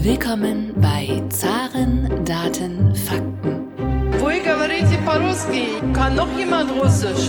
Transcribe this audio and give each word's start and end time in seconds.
Willkommen 0.00 0.72
bei 0.80 1.22
Zaren, 1.28 2.24
Daten, 2.24 2.94
Fakten. 2.94 3.68
Вы 4.18 4.40
говорите 4.40 4.96
по-русски? 5.04 5.66
Kann 5.92 6.16
noch 6.16 6.34
jemand 6.38 6.70
Russisch? 6.70 7.28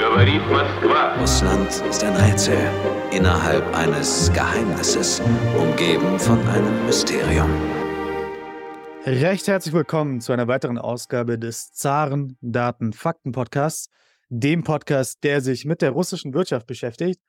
Говорит 0.00 0.40
Москва. 0.50 1.20
Russland 1.20 1.68
ist 1.90 2.02
ein 2.02 2.16
Rätsel 2.16 2.56
innerhalb 3.10 3.76
eines 3.76 4.32
Geheimnisses, 4.32 5.20
umgeben 5.58 6.18
von 6.18 6.38
einem 6.48 6.86
Mysterium. 6.86 7.50
Recht 9.04 9.46
herzlich 9.48 9.74
willkommen 9.74 10.22
zu 10.22 10.32
einer 10.32 10.48
weiteren 10.48 10.78
Ausgabe 10.78 11.38
des 11.38 11.74
Zaren 11.74 12.38
Daten 12.40 12.94
Fakten 12.94 13.32
Podcasts, 13.32 13.90
dem 14.30 14.64
Podcast, 14.64 15.22
der 15.24 15.42
sich 15.42 15.66
mit 15.66 15.82
der 15.82 15.90
russischen 15.90 16.32
Wirtschaft 16.32 16.66
beschäftigt. 16.66 17.20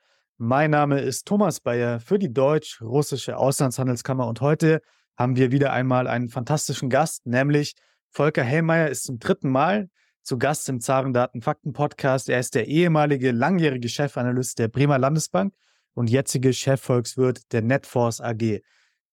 mein 0.42 0.70
Name 0.70 1.00
ist 1.00 1.26
Thomas 1.26 1.60
Bayer 1.60 2.00
für 2.00 2.18
die 2.18 2.32
Deutsch-Russische 2.32 3.36
Auslandshandelskammer 3.36 4.26
und 4.26 4.40
heute 4.40 4.80
haben 5.14 5.36
wir 5.36 5.52
wieder 5.52 5.70
einmal 5.70 6.06
einen 6.06 6.30
fantastischen 6.30 6.88
Gast, 6.88 7.26
nämlich 7.26 7.74
Volker 8.08 8.42
Hellmeier 8.42 8.88
ist 8.88 9.04
zum 9.04 9.18
dritten 9.18 9.50
Mal 9.50 9.90
zu 10.22 10.38
Gast 10.38 10.66
im 10.70 10.80
Zarendaten 10.80 11.42
Fakten 11.42 11.74
Podcast. 11.74 12.30
Er 12.30 12.40
ist 12.40 12.54
der 12.54 12.68
ehemalige 12.68 13.32
langjährige 13.32 13.90
Chefanalyst 13.90 14.58
der 14.58 14.68
Bremer 14.68 14.96
Landesbank 14.96 15.52
und 15.92 16.08
jetzige 16.08 16.54
Chefvolkswirt 16.54 17.52
der 17.52 17.60
Netforce 17.60 18.22
AG. 18.22 18.62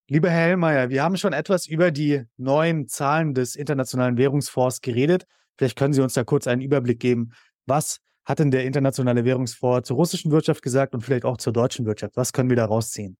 Lieber 0.07 0.29
Herr 0.29 0.47
Hellmeier, 0.47 0.89
wir 0.89 1.03
haben 1.03 1.17
schon 1.17 1.33
etwas 1.33 1.67
über 1.67 1.91
die 1.91 2.23
neuen 2.37 2.87
Zahlen 2.87 3.33
des 3.33 3.57
Internationalen 3.57 4.15
Währungsfonds 4.15 4.79
geredet. 4.79 5.25
Vielleicht 5.57 5.77
können 5.77 5.91
Sie 5.91 6.01
uns 6.01 6.13
da 6.13 6.23
kurz 6.23 6.47
einen 6.47 6.61
Überblick 6.61 7.01
geben. 7.01 7.33
Was 7.65 7.99
hat 8.27 8.39
denn 8.39 8.51
der 8.51 8.65
Internationale 8.65 9.23
Währungsfonds 9.23 9.87
zur 9.87 9.95
russischen 9.95 10.31
Wirtschaft 10.31 10.61
gesagt 10.61 10.93
und 10.93 10.99
vielleicht 10.99 11.23
auch 11.23 11.37
zur 11.37 11.53
deutschen 11.53 11.85
Wirtschaft? 11.85 12.17
Was 12.17 12.33
können 12.33 12.49
wir 12.49 12.57
da 12.57 12.65
rausziehen? 12.65 13.15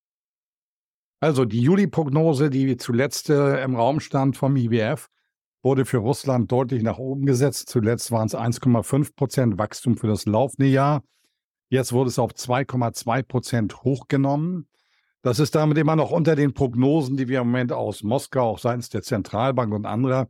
Also 1.21 1.45
die 1.45 1.61
Juli-Prognose, 1.61 2.49
die 2.49 2.75
zuletzt 2.75 3.29
äh, 3.29 3.63
im 3.63 3.77
Raum 3.77 4.01
stand 4.01 4.35
vom 4.35 4.57
IWF, 4.57 5.07
wurde 5.63 5.85
für 5.85 5.99
Russland 5.99 6.51
deutlich 6.51 6.83
nach 6.83 6.97
oben 6.97 7.25
gesetzt. 7.25 7.69
Zuletzt 7.69 8.11
waren 8.11 8.27
es 8.27 8.35
1,5 8.35 9.15
Prozent 9.15 9.57
Wachstum 9.57 9.95
für 9.95 10.07
das 10.07 10.25
laufende 10.25 10.67
Jahr. 10.67 11.03
Jetzt 11.69 11.93
wurde 11.93 12.09
es 12.09 12.19
auf 12.19 12.33
2,2 12.33 13.23
Prozent 13.23 13.83
hochgenommen. 13.83 14.67
Das 15.21 15.39
ist 15.39 15.55
damit 15.55 15.77
immer 15.77 15.95
noch 15.95 16.11
unter 16.11 16.35
den 16.35 16.53
Prognosen, 16.53 17.15
die 17.15 17.29
wir 17.29 17.39
im 17.39 17.47
Moment 17.47 17.71
aus 17.71 18.03
Moskau, 18.03 18.49
auch 18.51 18.59
seitens 18.59 18.89
der 18.89 19.03
Zentralbank 19.03 19.73
und 19.73 19.85
anderer 19.85 20.27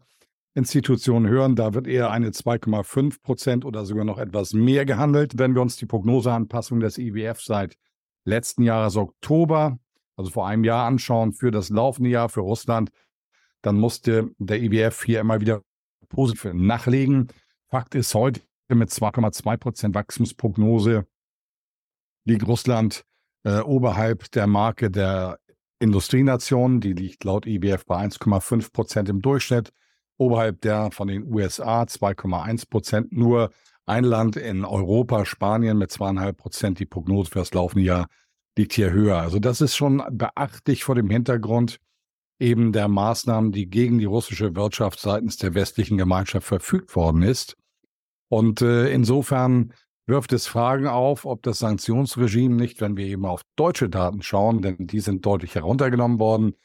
Institutionen 0.58 1.30
hören. 1.30 1.56
Da 1.56 1.76
wird 1.76 1.88
eher 1.88 2.10
eine 2.10 2.32
2,5 2.32 3.22
Prozent 3.22 3.64
oder 3.64 3.86
sogar 3.86 4.06
noch 4.06 4.18
etwas 4.18 4.54
mehr 4.54 4.86
gehandelt. 4.86 5.38
Wenn 5.38 5.54
wir 5.54 5.62
uns 5.62 5.78
die 5.78 5.86
Prognoseanpassung 5.86 6.80
des 6.80 6.98
IWF 6.98 7.40
seit 7.42 7.78
letzten 8.26 8.64
Jahres 8.64 8.98
Oktober, 8.98 9.78
also 10.16 10.32
vor 10.32 10.48
einem 10.48 10.64
Jahr 10.64 10.88
anschauen, 10.88 11.34
für 11.34 11.52
das 11.52 11.70
laufende 11.70 12.10
Jahr 12.10 12.30
für 12.30 12.40
Russland, 12.40 12.90
dann 13.62 13.78
musste 13.80 14.32
der 14.40 14.60
IWF 14.60 15.04
hier 15.04 15.20
immer 15.20 15.40
wieder 15.40 15.62
positiv 16.10 16.52
nachlegen. 16.54 17.28
Fakt 17.70 17.94
ist 17.94 18.16
heute 18.16 18.42
mit 18.68 18.90
2,2 18.90 19.58
Prozent 19.58 19.96
Wachstumsprognose 19.96 21.06
liegt 22.26 22.48
Russland 22.48 23.04
äh, 23.44 23.60
oberhalb 23.60 24.32
der 24.32 24.48
Marke 24.48 24.90
der 24.90 25.40
Industrienationen. 25.80 26.82
Die 26.82 26.94
liegt 26.94 27.24
laut 27.24 27.46
IWF 27.46 27.86
bei 27.86 28.04
1,5 28.04 28.74
Prozent 28.74 29.08
im 29.08 29.22
Durchschnitt 29.22 29.72
oberhalb 30.18 30.62
der 30.62 30.92
von 30.92 31.08
den 31.08 31.32
USA 31.32 31.84
2,1 31.84 32.70
Prozent. 32.70 33.12
Nur 33.12 33.52
ein 33.86 34.04
Land 34.04 34.36
in 34.36 34.66
Europa, 34.66 35.26
Spanien 35.26 35.78
mit 35.78 35.92
zweieinhalb 35.92 36.38
Prozent. 36.38 36.80
Die 36.80 36.86
Prognose 36.86 37.32
für 37.32 37.40
das 37.40 37.54
laufende 37.54 37.86
Jahr 37.86 38.08
liegt 38.58 38.74
hier 38.74 38.92
höher. 38.92 39.18
Also 39.18 39.40
das 39.40 39.62
ist 39.62 39.76
schon 39.76 40.04
beachtlich 40.12 40.84
vor 40.84 40.96
dem 40.96 41.10
Hintergrund 41.10 41.80
eben 42.40 42.72
der 42.72 42.88
Maßnahmen, 42.88 43.52
die 43.52 43.70
gegen 43.70 43.98
die 43.98 44.06
russische 44.06 44.56
Wirtschaft 44.56 45.00
seitens 45.00 45.38
der 45.38 45.54
westlichen 45.54 45.98
Gemeinschaft 45.98 46.46
verfügt 46.46 46.96
worden 46.96 47.24
ist. 47.24 47.56
Und 48.30 48.62
äh, 48.62 48.92
insofern 48.92 49.74
wirft 50.06 50.34
es 50.34 50.48
Fragen 50.48 50.88
auf, 50.88 51.26
ob 51.26 51.44
das 51.44 51.60
Sanktionsregime 51.60 52.56
nicht, 52.56 52.82
wenn 52.82 52.98
wir 52.98 53.06
eben 53.06 53.26
auf 53.26 53.42
deutsche 53.56 53.90
Daten 53.90 54.22
schauen, 54.22 54.62
denn 54.62 54.88
die 54.88 55.00
sind 55.00 55.26
deutlich 55.26 55.56
heruntergenommen 55.56 56.20
worden 56.20 56.56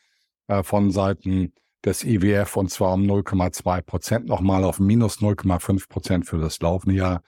äh, 0.48 0.62
von 0.62 0.90
Seiten 0.90 1.52
des 1.84 2.04
IWF 2.04 2.56
und 2.56 2.70
zwar 2.70 2.94
um 2.94 3.02
0,2 3.02 3.82
Prozent 3.82 4.26
nochmal 4.26 4.64
auf 4.64 4.78
minus 4.78 5.18
0,5 5.18 5.88
Prozent 5.88 6.26
für 6.26 6.38
das 6.38 6.60
laufende 6.60 6.96
Jahr, 6.96 7.22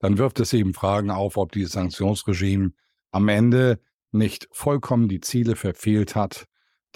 dann 0.00 0.18
wirft 0.18 0.40
es 0.40 0.52
eben 0.52 0.74
Fragen 0.74 1.10
auf, 1.10 1.36
ob 1.36 1.52
dieses 1.52 1.72
Sanktionsregime 1.72 2.72
am 3.12 3.28
Ende 3.28 3.80
nicht 4.12 4.48
vollkommen 4.52 5.08
die 5.08 5.20
Ziele 5.20 5.56
verfehlt 5.56 6.14
hat, 6.14 6.46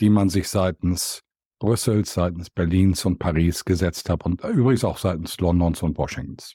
die 0.01 0.11
man 0.11 0.29
sich 0.29 0.49
seitens 0.49 1.23
Brüssels, 1.59 2.15
seitens 2.15 2.51
Berlins 2.51 3.05
und 3.05 3.19
Paris 3.19 3.65
gesetzt 3.65 4.09
hat 4.09 4.25
und 4.25 4.43
übrigens 4.45 4.85
auch 4.85 4.99
seitens 4.99 5.39
Londons 5.39 5.83
und 5.83 5.99
Washingtons. 5.99 6.55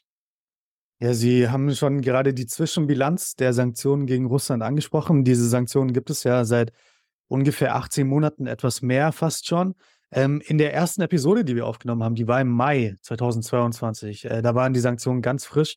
Ja, 1.00 1.12
Sie 1.12 1.48
haben 1.48 1.74
schon 1.74 2.00
gerade 2.00 2.32
die 2.32 2.46
Zwischenbilanz 2.46 3.34
der 3.34 3.52
Sanktionen 3.52 4.06
gegen 4.06 4.26
Russland 4.26 4.62
angesprochen. 4.62 5.24
Diese 5.24 5.46
Sanktionen 5.48 5.92
gibt 5.92 6.08
es 6.08 6.24
ja 6.24 6.44
seit 6.44 6.72
ungefähr 7.28 7.74
18 7.74 8.06
Monaten, 8.06 8.46
etwas 8.46 8.80
mehr 8.80 9.12
fast 9.12 9.46
schon. 9.46 9.74
Ähm, 10.14 10.40
in 10.46 10.58
der 10.58 10.72
ersten 10.72 11.02
Episode, 11.02 11.44
die 11.44 11.56
wir 11.56 11.66
aufgenommen 11.66 12.04
haben, 12.04 12.14
die 12.14 12.28
war 12.28 12.40
im 12.40 12.48
Mai 12.48 12.94
2022, 13.02 14.26
äh, 14.26 14.42
da 14.42 14.54
waren 14.54 14.72
die 14.72 14.80
Sanktionen 14.80 15.22
ganz 15.22 15.44
frisch. 15.44 15.74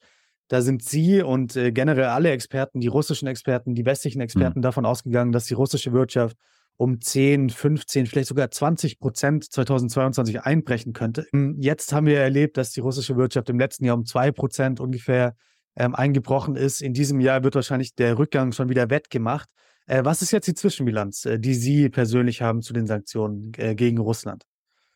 Da 0.47 0.61
sind 0.61 0.83
Sie 0.83 1.21
und 1.23 1.55
äh, 1.55 1.71
generell 1.71 2.05
alle 2.05 2.29
Experten, 2.29 2.79
die 2.79 2.87
russischen 2.87 3.27
Experten, 3.27 3.73
die 3.73 3.85
westlichen 3.85 4.21
Experten 4.21 4.59
mhm. 4.59 4.63
davon 4.63 4.85
ausgegangen, 4.85 5.31
dass 5.31 5.45
die 5.45 5.55
russische 5.55 5.91
Wirtschaft 5.91 6.37
um 6.77 7.01
10, 7.01 7.49
15, 7.49 8.05
vielleicht 8.05 8.27
sogar 8.27 8.51
20 8.51 8.99
Prozent 8.99 9.51
2022 9.51 10.41
einbrechen 10.41 10.93
könnte. 10.93 11.25
Hm, 11.31 11.57
jetzt 11.59 11.91
haben 11.91 12.05
wir 12.05 12.19
erlebt, 12.19 12.57
dass 12.57 12.71
die 12.71 12.79
russische 12.79 13.17
Wirtschaft 13.17 13.49
im 13.49 13.57
letzten 13.57 13.85
Jahr 13.85 13.97
um 13.97 14.05
2 14.05 14.31
Prozent 14.31 14.79
ungefähr 14.79 15.35
ähm, 15.75 15.95
eingebrochen 15.95 16.55
ist. 16.55 16.81
In 16.81 16.93
diesem 16.93 17.19
Jahr 17.19 17.43
wird 17.43 17.55
wahrscheinlich 17.55 17.95
der 17.95 18.19
Rückgang 18.19 18.51
schon 18.51 18.69
wieder 18.69 18.91
wettgemacht. 18.91 19.49
Äh, 19.87 20.03
was 20.05 20.21
ist 20.21 20.31
jetzt 20.31 20.47
die 20.47 20.53
Zwischenbilanz, 20.53 21.25
äh, 21.25 21.39
die 21.39 21.55
Sie 21.55 21.89
persönlich 21.89 22.41
haben 22.41 22.61
zu 22.61 22.73
den 22.73 22.85
Sanktionen 22.85 23.53
äh, 23.57 23.73
gegen 23.73 23.97
Russland? 23.97 24.43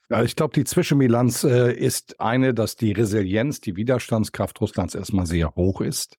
Ja, 0.09 0.21
ich 0.21 0.35
glaube, 0.35 0.53
die 0.53 0.65
Zwischenbilanz 0.65 1.45
ist 1.45 2.19
eine, 2.19 2.53
dass 2.53 2.75
die 2.75 2.91
Resilienz, 2.91 3.61
die 3.61 3.77
Widerstandskraft 3.77 4.59
Russlands 4.59 4.93
erstmal 4.93 5.25
sehr 5.25 5.55
hoch 5.55 5.79
ist. 5.79 6.17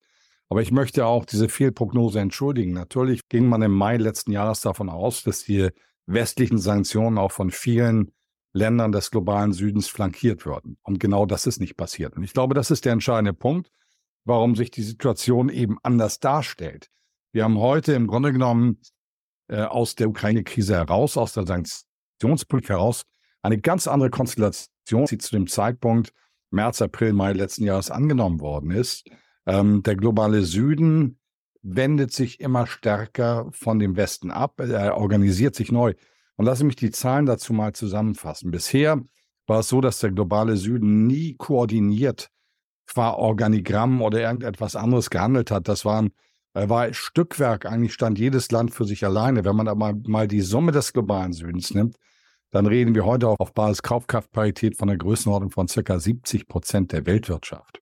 Aber 0.48 0.62
ich 0.62 0.72
möchte 0.72 1.04
auch 1.04 1.26
diese 1.26 1.50
Fehlprognose 1.50 2.18
entschuldigen. 2.18 2.72
Natürlich 2.72 3.28
ging 3.28 3.46
man 3.46 3.60
im 3.60 3.72
Mai 3.72 3.98
letzten 3.98 4.32
Jahres 4.32 4.62
davon 4.62 4.88
aus, 4.88 5.24
dass 5.24 5.44
die 5.44 5.68
westlichen 6.06 6.56
Sanktionen 6.56 7.18
auch 7.18 7.32
von 7.32 7.50
vielen 7.50 8.12
Ländern 8.54 8.92
des 8.92 9.10
globalen 9.10 9.52
Südens 9.52 9.88
flankiert 9.88 10.46
würden. 10.46 10.78
Und 10.82 10.98
genau 10.98 11.26
das 11.26 11.46
ist 11.46 11.60
nicht 11.60 11.76
passiert. 11.76 12.16
Und 12.16 12.22
ich 12.22 12.32
glaube, 12.32 12.54
das 12.54 12.70
ist 12.70 12.86
der 12.86 12.92
entscheidende 12.92 13.34
Punkt, 13.34 13.70
warum 14.24 14.56
sich 14.56 14.70
die 14.70 14.82
Situation 14.82 15.50
eben 15.50 15.76
anders 15.82 16.18
darstellt. 16.18 16.88
Wir 17.32 17.44
haben 17.44 17.58
heute 17.58 17.94
im 17.94 18.06
Grunde 18.06 18.30
genommen 18.32 18.78
äh, 19.48 19.62
aus 19.62 19.94
der 19.94 20.10
Ukraine-Krise 20.10 20.74
heraus, 20.74 21.16
aus 21.16 21.32
der 21.32 21.46
Sanktionspolitik 21.46 22.68
heraus, 22.70 23.04
eine 23.40 23.58
ganz 23.58 23.88
andere 23.88 24.10
Konstellation, 24.10 25.06
die 25.10 25.16
zu 25.16 25.30
dem 25.30 25.46
Zeitpunkt 25.46 26.12
März, 26.50 26.82
April, 26.82 27.14
Mai 27.14 27.32
letzten 27.32 27.64
Jahres 27.64 27.90
angenommen 27.90 28.40
worden 28.40 28.70
ist. 28.70 29.08
Ähm, 29.46 29.82
der 29.82 29.96
globale 29.96 30.42
Süden 30.42 31.18
wendet 31.62 32.12
sich 32.12 32.38
immer 32.40 32.66
stärker 32.66 33.48
von 33.52 33.78
dem 33.78 33.96
Westen 33.96 34.30
ab, 34.30 34.60
er 34.60 34.98
organisiert 34.98 35.54
sich 35.54 35.72
neu. 35.72 35.94
Und 36.36 36.44
lasse 36.44 36.64
mich 36.64 36.76
die 36.76 36.90
Zahlen 36.90 37.24
dazu 37.24 37.54
mal 37.54 37.72
zusammenfassen. 37.72 38.50
Bisher 38.50 39.00
war 39.46 39.60
es 39.60 39.68
so, 39.68 39.80
dass 39.80 40.00
der 40.00 40.10
globale 40.10 40.56
Süden 40.56 41.06
nie 41.06 41.34
koordiniert 41.34 42.30
qua 42.86 43.12
Organigramm 43.12 44.02
oder 44.02 44.20
irgendetwas 44.20 44.76
anderes 44.76 45.08
gehandelt 45.08 45.50
hat. 45.50 45.68
Das 45.68 45.84
waren 45.84 46.10
war 46.54 46.92
Stückwerk, 46.92 47.66
eigentlich 47.66 47.94
stand 47.94 48.18
jedes 48.18 48.50
Land 48.50 48.72
für 48.72 48.84
sich 48.84 49.04
alleine. 49.04 49.44
Wenn 49.44 49.56
man 49.56 49.68
aber 49.68 49.94
mal 50.06 50.28
die 50.28 50.42
Summe 50.42 50.72
des 50.72 50.92
globalen 50.92 51.32
Südens 51.32 51.72
nimmt, 51.74 51.96
dann 52.50 52.66
reden 52.66 52.94
wir 52.94 53.06
heute 53.06 53.28
auch 53.28 53.40
auf 53.40 53.54
Basis 53.54 53.82
Kaufkraftparität 53.82 54.76
von 54.76 54.88
einer 54.88 54.98
Größenordnung 54.98 55.50
von 55.50 55.66
ca. 55.66 55.98
70 55.98 56.46
Prozent 56.46 56.92
der 56.92 57.06
Weltwirtschaft. 57.06 57.80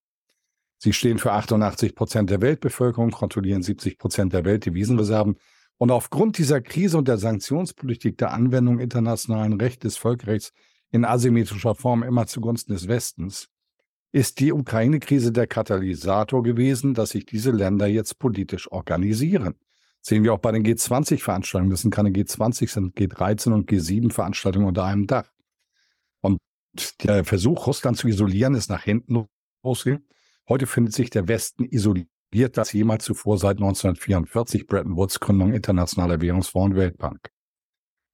Sie 0.78 0.92
stehen 0.92 1.18
für 1.18 1.32
88 1.32 1.94
Prozent 1.94 2.30
der 2.30 2.40
Weltbevölkerung, 2.40 3.10
kontrollieren 3.10 3.62
70 3.62 3.98
Prozent 3.98 4.32
der 4.32 4.44
Weltdevisenreserven. 4.44 5.36
Und 5.76 5.90
aufgrund 5.90 6.38
dieser 6.38 6.60
Krise 6.60 6.96
und 6.98 7.08
der 7.08 7.18
Sanktionspolitik 7.18 8.16
der 8.18 8.32
Anwendung 8.32 8.78
internationalen 8.78 9.60
Rechts 9.60 9.82
des 9.82 9.96
Völkerrechts 9.96 10.52
in 10.90 11.04
asymmetrischer 11.04 11.74
Form 11.74 12.02
immer 12.02 12.26
zugunsten 12.26 12.72
des 12.72 12.88
Westens 12.88 13.49
ist 14.12 14.40
die 14.40 14.52
Ukraine-Krise 14.52 15.32
der 15.32 15.46
Katalysator 15.46 16.42
gewesen, 16.42 16.94
dass 16.94 17.10
sich 17.10 17.26
diese 17.26 17.50
Länder 17.50 17.86
jetzt 17.86 18.18
politisch 18.18 18.70
organisieren. 18.70 19.54
sehen 20.02 20.24
wir 20.24 20.32
auch 20.32 20.38
bei 20.38 20.52
den 20.52 20.64
G20-Veranstaltungen. 20.64 21.70
Das 21.70 21.82
sind 21.82 21.94
keine 21.94 22.10
G20, 22.10 22.68
sind 22.68 22.96
G13 22.96 23.52
und 23.52 23.70
G7-Veranstaltungen 23.70 24.66
unter 24.66 24.84
einem 24.84 25.06
Dach. 25.06 25.30
Und 26.22 26.38
der 27.02 27.24
Versuch, 27.24 27.66
Russland 27.66 27.98
zu 27.98 28.08
isolieren, 28.08 28.54
ist 28.54 28.70
nach 28.70 28.82
hinten 28.82 29.26
losgegangen. 29.62 30.06
Heute 30.48 30.66
findet 30.66 30.94
sich 30.94 31.10
der 31.10 31.28
Westen 31.28 31.64
isoliert 31.64 32.08
das 32.56 32.72
jemals 32.72 33.04
zuvor 33.04 33.38
seit 33.38 33.58
1944 33.58 34.66
Bretton 34.66 34.96
Woods 34.96 35.20
Gründung 35.20 35.52
Internationaler 35.52 36.20
Währungsfonds 36.20 36.70
und 36.70 36.76
Weltbank. 36.76 37.30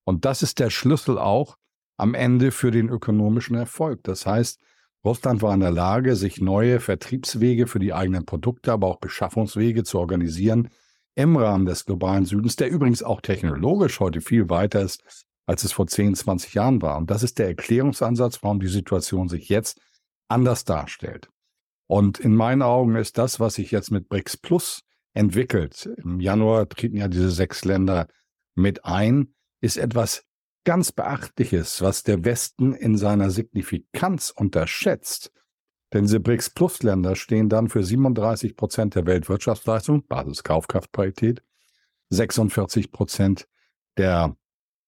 Und 0.04 0.24
das 0.24 0.42
ist 0.42 0.58
der 0.58 0.70
Schlüssel 0.70 1.18
auch 1.18 1.56
am 1.96 2.14
Ende 2.14 2.50
für 2.50 2.70
den 2.70 2.88
ökonomischen 2.88 3.56
Erfolg. 3.56 4.02
Das 4.04 4.26
heißt, 4.26 4.60
Russland 5.06 5.40
war 5.40 5.54
in 5.54 5.60
der 5.60 5.70
Lage, 5.70 6.16
sich 6.16 6.40
neue 6.40 6.80
Vertriebswege 6.80 7.68
für 7.68 7.78
die 7.78 7.94
eigenen 7.94 8.26
Produkte, 8.26 8.72
aber 8.72 8.88
auch 8.88 8.98
Beschaffungswege 8.98 9.84
zu 9.84 10.00
organisieren 10.00 10.68
im 11.14 11.36
Rahmen 11.36 11.64
des 11.64 11.84
globalen 11.84 12.24
Südens, 12.24 12.56
der 12.56 12.70
übrigens 12.70 13.04
auch 13.04 13.20
technologisch 13.20 14.00
heute 14.00 14.20
viel 14.20 14.50
weiter 14.50 14.82
ist, 14.82 15.04
als 15.46 15.62
es 15.62 15.70
vor 15.70 15.86
10, 15.86 16.16
20 16.16 16.54
Jahren 16.54 16.82
war. 16.82 16.98
Und 16.98 17.08
das 17.08 17.22
ist 17.22 17.38
der 17.38 17.46
Erklärungsansatz, 17.46 18.42
warum 18.42 18.58
die 18.58 18.66
Situation 18.66 19.28
sich 19.28 19.48
jetzt 19.48 19.80
anders 20.26 20.64
darstellt. 20.64 21.28
Und 21.86 22.18
in 22.18 22.34
meinen 22.34 22.62
Augen 22.62 22.96
ist 22.96 23.16
das, 23.16 23.38
was 23.38 23.54
sich 23.54 23.70
jetzt 23.70 23.92
mit 23.92 24.08
BRICS 24.08 24.38
Plus 24.38 24.80
entwickelt, 25.14 25.88
im 25.98 26.18
Januar 26.18 26.68
treten 26.68 26.96
ja 26.96 27.06
diese 27.06 27.30
sechs 27.30 27.64
Länder 27.64 28.08
mit 28.56 28.84
ein, 28.84 29.34
ist 29.60 29.76
etwas 29.76 30.24
ganz 30.66 30.90
Beachtliches, 30.92 31.80
was 31.80 32.02
der 32.02 32.24
Westen 32.24 32.74
in 32.74 32.98
seiner 32.98 33.30
Signifikanz 33.30 34.30
unterschätzt. 34.30 35.32
Denn 35.92 36.02
diese 36.02 36.20
BRICS 36.20 36.50
Plus 36.50 36.82
Länder 36.82 37.14
stehen 37.14 37.48
dann 37.48 37.68
für 37.68 37.84
37 37.84 38.56
Prozent 38.56 38.96
der 38.96 39.06
Weltwirtschaftsleistung, 39.06 40.06
Basiskaufkraftparität, 40.08 41.42
46 42.10 42.90
Prozent 42.90 43.48
der 43.96 44.36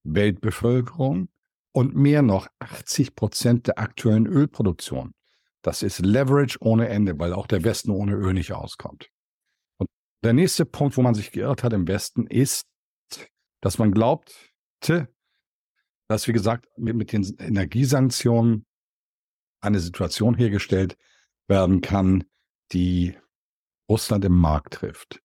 Weltbevölkerung 0.02 1.28
und 1.72 1.94
mehr 1.94 2.22
noch 2.22 2.48
80 2.58 3.14
Prozent 3.14 3.69
der 3.69 3.78
aktuellen 3.78 4.26
Ölproduktion. 4.26 5.14
Das 5.62 5.84
ist 5.84 6.00
Leverage 6.00 6.58
ohne 6.60 6.88
Ende, 6.88 7.19
weil 7.20 7.32
auch 7.32 7.46
der 7.46 7.62
Westen 7.62 7.92
ohne 7.92 8.14
Öl 8.14 8.32
nicht 8.32 8.52
auskommt. 8.52 9.10
Und 9.78 9.88
der 10.25 10.32
nächste 10.32 10.64
Punkt, 10.64 10.96
wo 10.96 11.02
man 11.02 11.14
sich 11.14 11.30
geirrt 11.30 11.62
hat 11.62 11.72
im 11.72 11.86
Westen, 11.86 12.26
ist, 12.26 12.66
dass 13.60 13.78
man 13.78 13.92
glaubte, 13.92 15.08
dass, 16.08 16.26
wie 16.26 16.32
gesagt, 16.32 16.66
mit, 16.76 16.96
mit 16.96 17.12
den 17.12 17.22
Energiesanktionen 17.38 18.66
eine 19.60 19.81
Situation 19.81 20.34
hergestellt 20.34 20.96
werden 21.46 21.81
kann, 21.81 22.25
die 22.72 23.16
Russland 23.88 24.25
im 24.25 24.37
Markt 24.38 24.75
trifft. 24.75 25.20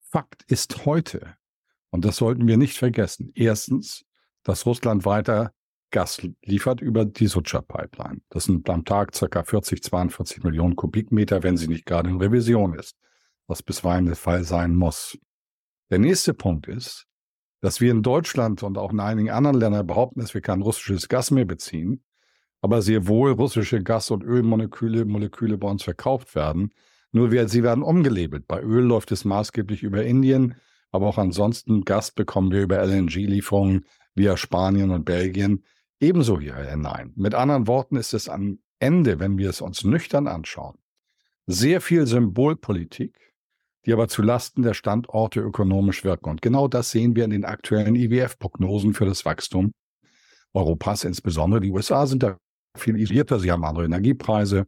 Fakt 0.00 0.42
ist 0.44 0.86
heute, 0.86 1.36
und 1.90 2.04
das 2.04 2.16
sollten 2.16 2.46
wir 2.46 2.56
nicht 2.56 2.76
vergessen, 2.76 3.32
erstens, 3.34 4.04
dass 4.42 4.66
Russland 4.66 5.04
weiter 5.04 5.52
Gas 5.90 6.22
liefert 6.42 6.80
über 6.80 7.04
die 7.04 7.26
Sucha-Pipeline. 7.26 8.20
Das 8.28 8.44
sind 8.44 8.68
am 8.70 8.84
Tag 8.84 9.12
ca. 9.12 9.42
40, 9.42 9.82
42 9.82 10.42
Millionen 10.44 10.76
Kubikmeter, 10.76 11.42
wenn 11.42 11.56
sie 11.56 11.66
nicht 11.66 11.84
gerade 11.84 12.08
in 12.08 12.18
Revision 12.18 12.78
ist, 12.78 12.96
was 13.48 13.62
bisweilen 13.62 14.06
der 14.06 14.16
Fall 14.16 14.44
sein 14.44 14.76
muss. 14.76 15.18
Der 15.90 15.98
nächste 15.98 16.32
Punkt 16.32 16.68
ist, 16.68 17.08
dass 17.60 17.80
wir 17.80 17.90
in 17.90 18.02
Deutschland 18.02 18.62
und 18.62 18.78
auch 18.78 18.92
in 18.92 19.00
einigen 19.00 19.30
anderen 19.30 19.58
Ländern 19.58 19.86
behaupten, 19.86 20.20
dass 20.20 20.34
wir 20.34 20.40
kein 20.40 20.62
russisches 20.62 21.08
Gas 21.08 21.30
mehr 21.30 21.44
beziehen, 21.44 22.02
aber 22.60 22.82
sehr 22.82 23.06
wohl 23.06 23.32
russische 23.32 23.82
Gas- 23.82 24.10
und 24.10 24.22
Ölmoleküle 24.22 25.04
Moleküle 25.04 25.58
bei 25.58 25.68
uns 25.68 25.82
verkauft 25.82 26.34
werden. 26.34 26.70
Nur 27.12 27.32
wir, 27.32 27.48
sie 27.48 27.62
werden 27.62 27.82
umgelabelt. 27.82 28.46
Bei 28.46 28.62
Öl 28.62 28.84
läuft 28.84 29.12
es 29.12 29.24
maßgeblich 29.24 29.82
über 29.82 30.04
Indien, 30.04 30.54
aber 30.90 31.06
auch 31.06 31.18
ansonsten 31.18 31.84
Gas 31.84 32.12
bekommen 32.12 32.50
wir 32.50 32.62
über 32.62 32.84
LNG-Lieferungen 32.84 33.86
via 34.14 34.36
Spanien 34.36 34.90
und 34.90 35.04
Belgien 35.04 35.64
ebenso 36.00 36.40
hier 36.40 36.56
hinein. 36.56 37.12
Mit 37.16 37.34
anderen 37.34 37.66
Worten 37.66 37.96
ist 37.96 38.14
es 38.14 38.28
am 38.28 38.58
Ende, 38.78 39.20
wenn 39.20 39.38
wir 39.38 39.50
es 39.50 39.60
uns 39.60 39.84
nüchtern 39.84 40.26
anschauen, 40.26 40.78
sehr 41.46 41.80
viel 41.80 42.06
Symbolpolitik, 42.06 43.29
die 43.86 43.92
aber 43.92 44.08
zu 44.08 44.22
Lasten 44.22 44.62
der 44.62 44.74
Standorte 44.74 45.40
ökonomisch 45.40 46.04
wirken. 46.04 46.30
Und 46.30 46.42
genau 46.42 46.68
das 46.68 46.90
sehen 46.90 47.16
wir 47.16 47.24
in 47.24 47.30
den 47.30 47.44
aktuellen 47.44 47.96
IWF-Prognosen 47.96 48.94
für 48.94 49.06
das 49.06 49.24
Wachstum 49.24 49.72
Europas, 50.52 51.04
insbesondere 51.04 51.60
die 51.60 51.70
USA 51.70 52.06
sind 52.06 52.22
da 52.22 52.36
viel 52.76 52.98
isolierter, 52.98 53.38
sie 53.38 53.50
haben 53.50 53.64
andere 53.64 53.84
Energiepreise. 53.84 54.66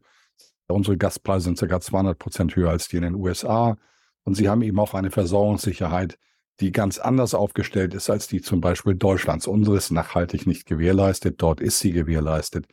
Unsere 0.69 0.97
Gaspreise 0.97 1.45
sind 1.45 1.59
ca. 1.59 1.81
200 1.81 2.19
Prozent 2.19 2.57
höher 2.57 2.71
als 2.71 2.89
die 2.89 2.97
in 2.97 3.03
den 3.03 3.15
USA. 3.15 3.77
Und 4.25 4.35
sie 4.35 4.49
haben 4.49 4.63
eben 4.63 4.79
auch 4.79 4.95
eine 4.95 5.11
Versorgungssicherheit, 5.11 6.19
die 6.61 6.73
ganz 6.73 6.99
anders 6.99 7.35
aufgestellt 7.35 7.95
ist 7.95 8.09
als 8.09 8.29
die 8.29 8.41
zum 8.41 8.61
Beispiel 8.61 8.95
Deutschlands. 8.95 9.47
Unsere 9.47 9.77
ist 9.77 9.91
nachhaltig 9.91 10.47
nicht 10.47 10.67
gewährleistet, 10.67 11.43
dort 11.43 11.61
ist 11.61 11.81
sie 11.81 11.93
gewährleistet. 11.93 12.67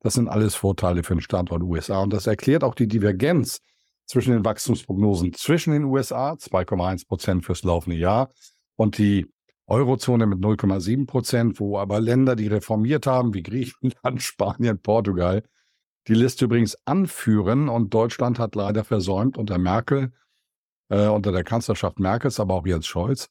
Das 0.00 0.14
sind 0.14 0.28
alles 0.28 0.54
Vorteile 0.54 1.02
für 1.02 1.14
den 1.14 1.20
Standort 1.20 1.62
USA 1.62 2.00
und 2.00 2.12
das 2.12 2.26
erklärt 2.26 2.64
auch 2.64 2.74
die 2.74 2.88
Divergenz 2.88 3.60
zwischen 4.06 4.32
den 4.32 4.44
Wachstumsprognosen 4.44 5.32
zwischen 5.34 5.72
den 5.72 5.84
USA, 5.84 6.32
2,1 6.32 7.06
Prozent 7.06 7.44
fürs 7.44 7.62
laufende 7.62 7.96
Jahr, 7.96 8.30
und 8.76 8.98
die 8.98 9.26
Eurozone 9.66 10.26
mit 10.26 10.38
0,7 10.38 11.06
Prozent, 11.06 11.58
wo 11.58 11.78
aber 11.78 12.00
Länder, 12.00 12.36
die 12.36 12.46
reformiert 12.46 13.06
haben, 13.06 13.34
wie 13.34 13.42
Griechenland, 13.42 14.22
Spanien, 14.22 14.78
Portugal, 14.78 15.42
die 16.08 16.14
Liste 16.14 16.44
übrigens 16.44 16.76
anführen 16.84 17.68
und 17.68 17.92
Deutschland 17.92 18.38
hat 18.38 18.54
leider 18.54 18.84
versäumt 18.84 19.36
unter 19.36 19.58
Merkel 19.58 20.12
äh, 20.88 21.06
unter 21.06 21.32
der 21.32 21.44
Kanzlerschaft 21.44 21.98
Merkels, 21.98 22.40
aber 22.40 22.54
auch 22.54 22.66
jetzt 22.66 22.86
Scholz, 22.86 23.28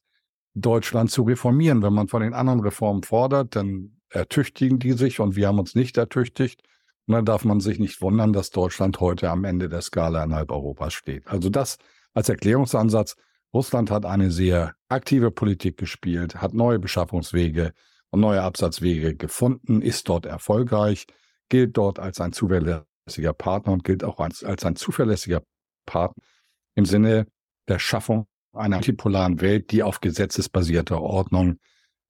Deutschland 0.54 1.10
zu 1.10 1.22
reformieren. 1.22 1.82
Wenn 1.82 1.92
man 1.92 2.08
von 2.08 2.22
den 2.22 2.34
anderen 2.34 2.60
Reformen 2.60 3.02
fordert, 3.02 3.56
dann 3.56 3.98
ertüchtigen 4.10 4.78
die 4.78 4.92
sich 4.92 5.20
und 5.20 5.36
wir 5.36 5.48
haben 5.48 5.58
uns 5.58 5.74
nicht 5.74 5.96
ertüchtigt. 5.96 6.62
Und 7.06 7.14
dann 7.14 7.24
darf 7.24 7.44
man 7.44 7.60
sich 7.60 7.78
nicht 7.78 8.00
wundern, 8.00 8.32
dass 8.32 8.50
Deutschland 8.50 9.00
heute 9.00 9.30
am 9.30 9.44
Ende 9.44 9.68
der 9.68 9.80
Skala 9.80 10.24
innerhalb 10.24 10.50
Europas 10.50 10.92
steht. 10.92 11.26
Also 11.28 11.50
das 11.50 11.78
als 12.14 12.28
Erklärungsansatz. 12.28 13.16
Russland 13.54 13.90
hat 13.90 14.04
eine 14.04 14.30
sehr 14.30 14.74
aktive 14.88 15.30
Politik 15.30 15.76
gespielt, 15.76 16.36
hat 16.36 16.52
neue 16.52 16.78
Beschaffungswege 16.78 17.72
und 18.10 18.20
neue 18.20 18.42
Absatzwege 18.42 19.14
gefunden, 19.14 19.82
ist 19.82 20.08
dort 20.08 20.26
erfolgreich, 20.26 21.06
gilt 21.48 21.76
dort 21.76 21.98
als 21.98 22.20
ein 22.20 22.32
zuverlässiger 22.32 23.32
Partner 23.32 23.72
und 23.72 23.84
gilt 23.84 24.02
auch 24.02 24.18
als, 24.18 24.42
als 24.42 24.64
ein 24.64 24.76
zuverlässiger 24.76 25.42
Partner 25.86 26.22
im 26.74 26.84
Sinne 26.84 27.26
der 27.68 27.78
Schaffung 27.78 28.26
einer 28.52 28.76
multipolaren 28.76 29.40
Welt, 29.40 29.70
die 29.70 29.82
auf 29.82 30.00
gesetzesbasierter 30.00 31.00
Ordnung 31.00 31.58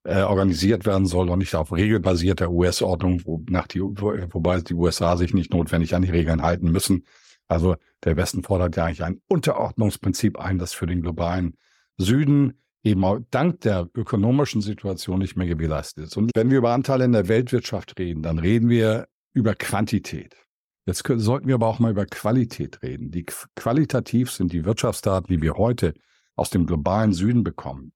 äh, 0.07 0.23
organisiert 0.23 0.87
werden 0.87 1.07
soll 1.07 1.29
und 1.29 1.41
nicht 1.41 1.55
auf 1.55 1.73
regelbasierter 1.73 2.51
US-Ordnung, 2.51 3.23
wo 3.25 3.43
nach 3.49 3.67
die, 3.67 3.81
wo, 3.81 4.15
wobei 4.31 4.61
die 4.61 4.75
USA 4.75 5.17
sich 5.17 5.35
nicht 5.35 5.53
notwendig 5.53 5.95
an 5.95 6.03
die 6.03 6.11
Regeln 6.11 6.43
halten 6.43 6.71
müssen. 6.71 7.05
Also 7.49 7.77
der 8.05 8.17
Westen 8.17 8.43
fordert 8.43 8.77
ja 8.77 8.85
eigentlich 8.85 9.05
ein 9.05 9.21
Unterordnungsprinzip 9.29 10.39
ein, 10.39 10.59
das 10.59 10.73
für 10.73 10.87
den 10.87 11.03
globalen 11.03 11.57
Süden 11.97 12.55
eben 12.85 13.05
auch 13.05 13.19
dank 13.31 13.61
der 13.63 13.89
ökonomischen 13.95 14.61
Situation 14.61 15.19
nicht 15.19 15.37
mehr 15.37 15.49
gewährleistet 15.49 16.05
ist. 16.05 16.17
Und 16.17 16.31
wenn 16.35 16.51
wir 16.51 16.59
über 16.59 16.73
Anteile 16.73 17.05
in 17.05 17.13
der 17.13 17.29
Weltwirtschaft 17.29 17.99
reden, 17.99 18.23
dann 18.23 18.39
reden 18.39 18.69
wir 18.69 19.09
über 19.33 19.55
Quantität. 19.55 20.37
Jetzt 20.87 21.03
können, 21.03 21.19
sollten 21.19 21.49
wir 21.49 21.57
aber 21.57 21.67
auch 21.67 21.81
mal 21.81 21.91
über 21.91 22.07
Qualität 22.07 22.81
reden. 22.83 23.11
Die 23.11 23.27
qualitativ 23.57 24.31
sind 24.31 24.53
die 24.53 24.65
Wirtschaftsdaten, 24.65 25.35
die 25.35 25.43
wir 25.43 25.55
heute 25.55 25.95
aus 26.37 26.51
dem 26.51 26.65
globalen 26.65 27.13
Süden 27.13 27.43
bekommen, 27.43 27.93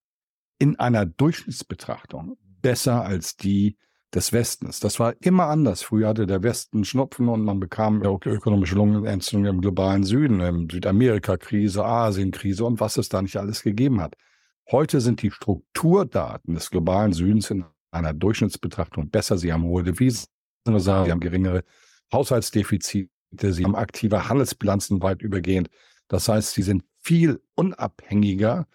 in 0.61 0.79
einer 0.79 1.07
Durchschnittsbetrachtung 1.07 2.37
besser 2.63 3.03
als 3.03 3.37
die 3.37 3.77
des 4.15 4.33
Westens. 4.33 4.79
Das 4.81 5.01
war 5.01 5.15
immer 5.21 5.47
anders. 5.47 5.83
Früher 5.83 6.09
hatte 6.09 6.27
der 6.27 6.43
Westen 6.43 6.85
Schnupfen 6.85 7.29
und 7.29 7.43
man 7.43 7.61
bekam 7.61 8.03
ökonomische 8.03 8.75
Lungenentzündung 8.75 9.55
im 9.55 9.61
globalen 9.63 10.05
Süden, 10.05 10.41
im 10.41 10.69
Südamerika-Krise, 10.69 11.85
Asien-Krise 11.85 12.65
und 12.65 12.79
was 12.79 12.99
es 12.99 13.09
da 13.09 13.23
nicht 13.23 13.37
alles 13.37 13.63
gegeben 13.63 14.01
hat. 14.01 14.17
Heute 14.71 15.01
sind 15.01 15.23
die 15.23 15.31
Strukturdaten 15.31 16.55
des 16.55 16.71
globalen 16.71 17.13
Südens 17.13 17.51
in 17.51 17.65
einer 17.91 18.13
Durchschnittsbetrachtung 18.13 19.11
besser. 19.11 19.39
Sie 19.39 19.53
haben 19.53 19.65
hohe 19.65 19.83
Devisen, 19.83 20.27
sie 20.67 20.91
haben 20.93 21.21
geringere 21.21 21.65
Haushaltsdefizite, 22.13 23.09
sie 23.33 23.65
haben 23.65 23.77
aktive 23.77 24.29
Handelsbilanzen 24.29 25.03
weit 25.03 25.23
übergehend. 25.23 25.71
Das 26.09 26.29
heißt, 26.29 26.53
sie 26.53 26.63
sind 26.63 26.85
viel 27.01 27.41
unabhängiger 27.55 28.67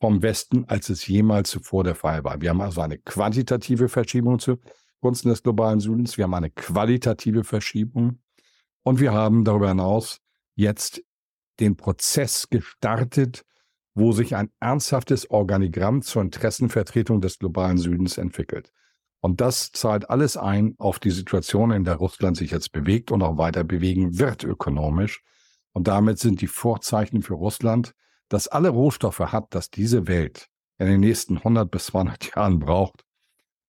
vom 0.00 0.22
Westen, 0.22 0.64
als 0.66 0.88
es 0.88 1.06
jemals 1.06 1.50
zuvor 1.50 1.84
der 1.84 1.94
Fall 1.94 2.24
war. 2.24 2.40
Wir 2.40 2.50
haben 2.50 2.60
also 2.60 2.80
eine 2.80 2.98
quantitative 2.98 3.88
Verschiebung 3.88 4.38
zugunsten 4.38 5.28
des 5.28 5.42
globalen 5.42 5.80
Südens, 5.80 6.16
wir 6.16 6.24
haben 6.24 6.34
eine 6.34 6.50
qualitative 6.50 7.44
Verschiebung 7.44 8.18
und 8.82 9.00
wir 9.00 9.12
haben 9.12 9.44
darüber 9.44 9.68
hinaus 9.68 10.20
jetzt 10.54 11.02
den 11.60 11.76
Prozess 11.76 12.48
gestartet, 12.50 13.44
wo 13.94 14.12
sich 14.12 14.34
ein 14.34 14.50
ernsthaftes 14.60 15.30
Organigramm 15.30 16.02
zur 16.02 16.22
Interessenvertretung 16.22 17.20
des 17.20 17.38
globalen 17.38 17.78
Südens 17.78 18.18
entwickelt. 18.18 18.72
Und 19.20 19.40
das 19.40 19.72
zahlt 19.72 20.10
alles 20.10 20.36
ein 20.36 20.74
auf 20.76 20.98
die 20.98 21.10
Situation, 21.10 21.70
in 21.70 21.84
der 21.84 21.94
Russland 21.94 22.36
sich 22.36 22.50
jetzt 22.50 22.72
bewegt 22.72 23.10
und 23.10 23.22
auch 23.22 23.38
weiter 23.38 23.64
bewegen 23.64 24.18
wird 24.18 24.44
ökonomisch. 24.44 25.22
Und 25.72 25.88
damit 25.88 26.18
sind 26.18 26.40
die 26.40 26.46
Vorzeichen 26.46 27.22
für 27.22 27.34
Russland, 27.34 27.94
dass 28.28 28.48
alle 28.48 28.70
Rohstoffe 28.70 29.20
hat, 29.20 29.54
dass 29.54 29.70
diese 29.70 30.06
Welt 30.06 30.48
in 30.78 30.86
den 30.86 31.00
nächsten 31.00 31.38
100 31.38 31.70
bis 31.70 31.86
200 31.86 32.24
Jahren 32.36 32.58
braucht, 32.58 33.02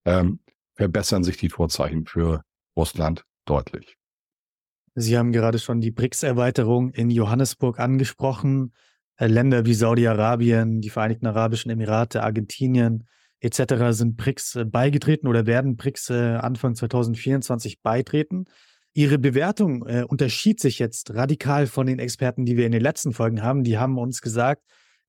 ähm, 0.04 0.40
verbessern 0.74 1.24
sich 1.24 1.36
die 1.36 1.50
Vorzeichen 1.50 2.06
für 2.06 2.42
Russland 2.76 3.24
deutlich. 3.44 3.96
Sie 4.94 5.18
haben 5.18 5.32
gerade 5.32 5.58
schon 5.58 5.80
die 5.80 5.90
BRICS-Erweiterung 5.90 6.90
in 6.90 7.10
Johannesburg 7.10 7.78
angesprochen. 7.78 8.72
Äh, 9.16 9.26
Länder 9.26 9.66
wie 9.66 9.74
Saudi-Arabien, 9.74 10.80
die 10.80 10.90
Vereinigten 10.90 11.26
Arabischen 11.26 11.70
Emirate, 11.70 12.22
Argentinien 12.22 13.06
etc. 13.40 13.74
sind 13.90 14.16
BRICS 14.16 14.56
äh, 14.56 14.64
beigetreten 14.64 15.28
oder 15.28 15.46
werden 15.46 15.76
BRICS 15.76 16.10
äh, 16.10 16.36
Anfang 16.36 16.74
2024 16.74 17.82
beitreten. 17.82 18.46
Ihre 18.96 19.18
Bewertung 19.18 19.86
äh, 19.86 20.04
unterschied 20.08 20.58
sich 20.58 20.78
jetzt 20.78 21.12
radikal 21.12 21.66
von 21.66 21.86
den 21.86 21.98
Experten, 21.98 22.46
die 22.46 22.56
wir 22.56 22.64
in 22.64 22.72
den 22.72 22.80
letzten 22.80 23.12
Folgen 23.12 23.42
haben. 23.42 23.62
Die 23.62 23.76
haben 23.76 23.98
uns 23.98 24.22
gesagt, 24.22 24.62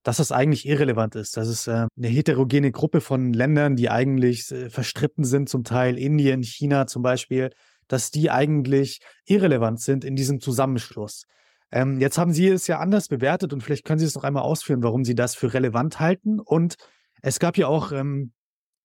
dass 0.04 0.18
das 0.18 0.34
eigentlich 0.34 0.68
irrelevant 0.68 1.16
ist. 1.16 1.38
Das 1.38 1.48
ist 1.48 1.68
äh, 1.68 1.88
eine 1.98 2.08
heterogene 2.10 2.74
Gruppe 2.74 3.00
von 3.00 3.32
Ländern, 3.32 3.78
die 3.78 3.90
eigentlich 3.90 4.52
äh, 4.52 4.70
verstritten 4.70 5.24
sind, 5.24 5.48
zum 5.48 5.64
Teil 5.64 5.98
Indien, 5.98 6.44
China 6.44 6.86
zum 6.86 7.02
Beispiel, 7.02 7.50
dass 7.88 8.12
die 8.12 8.30
eigentlich 8.30 9.00
irrelevant 9.24 9.80
sind 9.80 10.04
in 10.04 10.18
diesem 10.18 10.42
Zusammenschluss. 10.42 11.24
Ähm, 11.72 12.02
jetzt 12.02 12.18
haben 12.18 12.34
Sie 12.34 12.50
es 12.50 12.68
ja 12.68 12.80
anders 12.80 13.08
bewertet 13.08 13.54
und 13.54 13.64
vielleicht 13.64 13.86
können 13.86 14.00
Sie 14.00 14.06
es 14.06 14.16
noch 14.16 14.26
einmal 14.26 14.44
ausführen, 14.44 14.84
warum 14.84 15.06
Sie 15.06 15.16
das 15.16 15.34
für 15.34 15.54
relevant 15.54 16.02
halten. 16.02 16.42
Und 16.42 16.76
es 17.22 17.40
gab 17.40 17.58
ja 17.58 17.68
auch 17.68 17.94
ähm, 17.94 18.34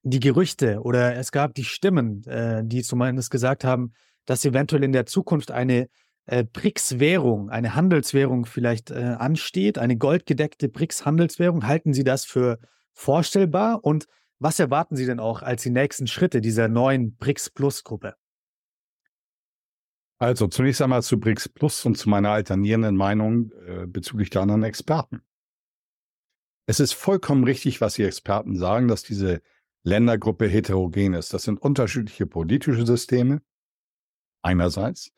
die 0.05 0.21
Gerüchte 0.21 0.79
oder 0.83 1.17
es 1.17 1.33
gab 1.33 1.55
die 1.55 1.65
Stimmen, 1.65 2.23
äh, 2.29 2.63
die 2.65 2.85
zumindest 2.85 3.33
gesagt 3.33 3.65
haben, 3.65 3.95
dass 4.27 4.45
eventuell 4.45 4.85
in 4.85 4.93
der 4.93 5.07
Zukunft 5.07 5.51
eine 5.51 5.89
äh, 6.27 6.45
BRICS-Währung, 6.45 7.51
eine 7.51 7.75
Handelswährung 7.75 8.47
vielleicht 8.47 8.91
äh, 8.91 9.17
ansteht, 9.19 9.79
eine 9.79 9.97
goldgedeckte 9.97 10.69
BRICS-Handelswährung. 10.69 11.67
Halten 11.67 11.93
Sie 11.93 12.05
das 12.05 12.25
für 12.25 12.59
vorstellbar? 12.93 13.85
Und 13.85 14.07
was 14.39 14.59
erwarten 14.59 14.97
Sie 14.97 15.07
denn 15.07 15.21
auch 15.21 15.43
als 15.43 15.63
die 15.63 15.71
nächsten 15.71 16.07
Schritte 16.07 16.41
dieser 16.41 16.69
neuen 16.69 17.17
BRICS-Plus-Gruppe? 17.17 18.15
Also 20.19 20.47
zunächst 20.47 20.81
einmal 20.81 21.03
zu 21.03 21.19
BRICS 21.19 21.49
Plus 21.49 21.85
und 21.85 21.99
zu 21.99 22.09
meiner 22.09 22.31
alternierenden 22.31 22.95
Meinung 22.95 23.51
äh, 23.67 23.87
bezüglich 23.87 24.31
der 24.31 24.43
anderen 24.43 24.63
Experten. 24.63 25.23
Es 26.67 26.79
ist 26.79 26.93
vollkommen 26.93 27.43
richtig, 27.43 27.81
was 27.81 27.95
die 27.95 28.05
Experten 28.05 28.57
sagen, 28.57 28.87
dass 28.87 29.03
diese 29.03 29.43
Ländergruppe 29.83 30.47
heterogen 30.47 31.15
ist. 31.15 31.35
Das 31.35 31.43
sind 31.43 31.61
unterschiedliche 31.61 32.27
politische 32.27 32.87
Systeme, 32.87 33.43
einerseits. 34.43 35.11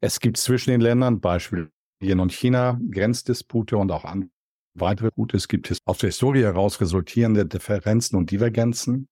Es 0.00 0.20
gibt 0.20 0.36
zwischen 0.36 0.70
den 0.70 0.80
Ländern, 0.80 1.20
Beispiel 1.20 1.70
Indien 2.00 2.20
und 2.20 2.32
China, 2.32 2.78
Grenzdispute 2.90 3.76
und 3.76 3.90
auch 3.90 4.04
andere 4.04 4.30
weitere 4.74 5.10
Gute. 5.10 5.36
Es 5.36 5.48
gibt 5.48 5.74
aus 5.84 5.98
der 5.98 6.08
Historie 6.08 6.42
heraus 6.42 6.80
resultierende 6.80 7.46
Differenzen 7.46 8.16
und 8.16 8.30
Divergenzen. 8.30 9.08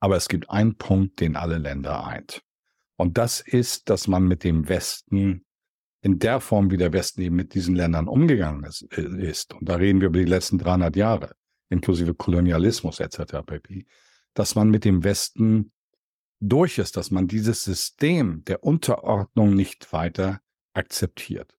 Aber 0.00 0.16
es 0.16 0.28
gibt 0.28 0.50
einen 0.50 0.76
Punkt, 0.76 1.20
den 1.20 1.36
alle 1.36 1.58
Länder 1.58 2.06
eint. 2.06 2.42
Und 2.96 3.18
das 3.18 3.40
ist, 3.40 3.90
dass 3.90 4.08
man 4.08 4.26
mit 4.26 4.44
dem 4.44 4.68
Westen 4.68 5.44
in 6.02 6.18
der 6.18 6.40
Form, 6.40 6.70
wie 6.70 6.76
der 6.76 6.92
Westen 6.92 7.20
eben 7.22 7.36
mit 7.36 7.54
diesen 7.54 7.74
Ländern 7.74 8.06
umgegangen 8.06 8.64
ist, 8.64 8.82
ist 8.82 9.54
und 9.54 9.68
da 9.68 9.76
reden 9.76 10.00
wir 10.00 10.08
über 10.08 10.18
die 10.18 10.24
letzten 10.24 10.58
300 10.58 10.94
Jahre, 10.94 11.34
inklusive 11.68 12.14
Kolonialismus 12.14 13.00
etc., 13.00 13.38
dass 14.34 14.54
man 14.54 14.70
mit 14.70 14.84
dem 14.84 15.02
Westen 15.02 15.72
durch 16.40 16.78
ist, 16.78 16.96
dass 16.96 17.10
man 17.10 17.28
dieses 17.28 17.64
System 17.64 18.44
der 18.44 18.62
Unterordnung 18.62 19.54
nicht 19.54 19.92
weiter 19.92 20.40
akzeptiert. 20.74 21.56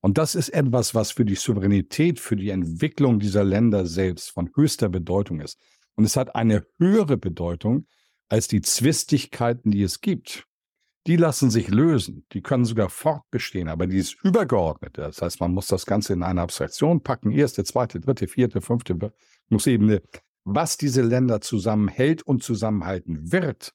Und 0.00 0.16
das 0.16 0.34
ist 0.34 0.48
etwas, 0.50 0.94
was 0.94 1.12
für 1.12 1.24
die 1.24 1.34
Souveränität, 1.34 2.20
für 2.20 2.36
die 2.36 2.50
Entwicklung 2.50 3.18
dieser 3.18 3.44
Länder 3.44 3.86
selbst 3.86 4.30
von 4.30 4.50
höchster 4.54 4.88
Bedeutung 4.88 5.40
ist. 5.40 5.58
Und 5.94 6.04
es 6.04 6.16
hat 6.16 6.34
eine 6.34 6.66
höhere 6.78 7.18
Bedeutung 7.18 7.86
als 8.28 8.48
die 8.48 8.62
Zwistigkeiten, 8.62 9.70
die 9.70 9.82
es 9.82 10.00
gibt. 10.00 10.46
Die 11.06 11.16
lassen 11.16 11.50
sich 11.50 11.68
lösen, 11.68 12.26
die 12.32 12.42
können 12.42 12.64
sogar 12.64 12.90
fortbestehen, 12.90 13.68
aber 13.68 13.86
dieses 13.86 14.14
Übergeordnete, 14.22 15.00
das 15.00 15.20
heißt, 15.20 15.40
man 15.40 15.52
muss 15.52 15.66
das 15.66 15.86
Ganze 15.86 16.12
in 16.12 16.22
eine 16.22 16.42
Abstraktion 16.42 17.02
packen, 17.02 17.32
erste, 17.32 17.64
zweite, 17.64 18.00
dritte, 18.00 18.28
vierte, 18.28 18.60
fünfte 18.60 18.96
Ebene, 19.66 20.02
was 20.44 20.76
diese 20.76 21.02
Länder 21.02 21.40
zusammenhält 21.40 22.22
und 22.22 22.42
zusammenhalten 22.42 23.32
wird, 23.32 23.74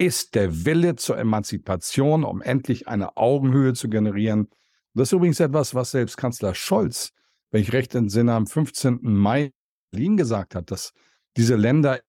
ist 0.00 0.34
der 0.34 0.64
Wille 0.64 0.96
zur 0.96 1.18
Emanzipation, 1.18 2.24
um 2.24 2.40
endlich 2.40 2.88
eine 2.88 3.18
Augenhöhe 3.18 3.74
zu 3.74 3.90
generieren. 3.90 4.48
Das 4.94 5.08
ist 5.08 5.12
übrigens 5.12 5.40
etwas, 5.40 5.74
was 5.74 5.90
selbst 5.90 6.16
Kanzler 6.16 6.54
Scholz, 6.54 7.12
wenn 7.50 7.60
ich 7.60 7.74
recht 7.74 7.94
entsinne, 7.94 8.32
am 8.32 8.46
15. 8.46 9.00
Mai 9.02 9.52
Berlin 9.90 10.16
gesagt 10.16 10.54
hat, 10.54 10.70
dass 10.70 10.94
diese 11.36 11.54
Länder 11.54 12.00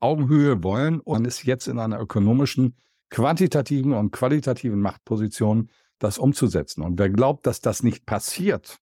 Augenhöhe 0.00 0.64
wollen 0.64 0.98
und 0.98 1.18
man 1.18 1.24
ist 1.24 1.44
jetzt 1.44 1.68
in 1.68 1.78
einer 1.78 2.00
ökonomischen, 2.00 2.76
quantitativen 3.10 3.92
und 3.92 4.10
qualitativen 4.10 4.80
Machtposition, 4.80 5.70
das 6.00 6.18
umzusetzen. 6.18 6.82
Und 6.82 6.98
wer 6.98 7.10
glaubt, 7.10 7.46
dass 7.46 7.60
das 7.60 7.84
nicht 7.84 8.06
passiert, 8.06 8.78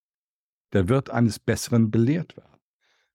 der 0.72 0.88
wird 0.88 1.10
eines 1.10 1.38
Besseren 1.38 1.90
belehrt 1.90 2.34
werden. 2.38 2.60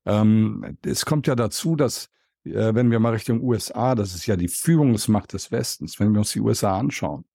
Ähm, 0.05 0.77
es 0.85 1.05
kommt 1.05 1.25
ja 1.25 1.35
dazu, 1.35 1.75
dass 1.75 2.09
äh, 2.43 2.74
wenn 2.74 2.91
wir 2.91 3.00
mal 3.00 3.13
Richtung 3.13 3.41
USA, 3.41 3.96
das 3.96 4.15
ist 4.15 4.25
ja 4.25 4.36
die 4.36 4.48
Führungsmacht 4.48 5.34
des 5.34 5.51
Westens, 5.51 6.00
wenn 6.00 6.12
wir 6.12 6.19
uns 6.19 6.31
die 6.31 6.41
USA 6.41 6.77
anschauen, 6.77 7.25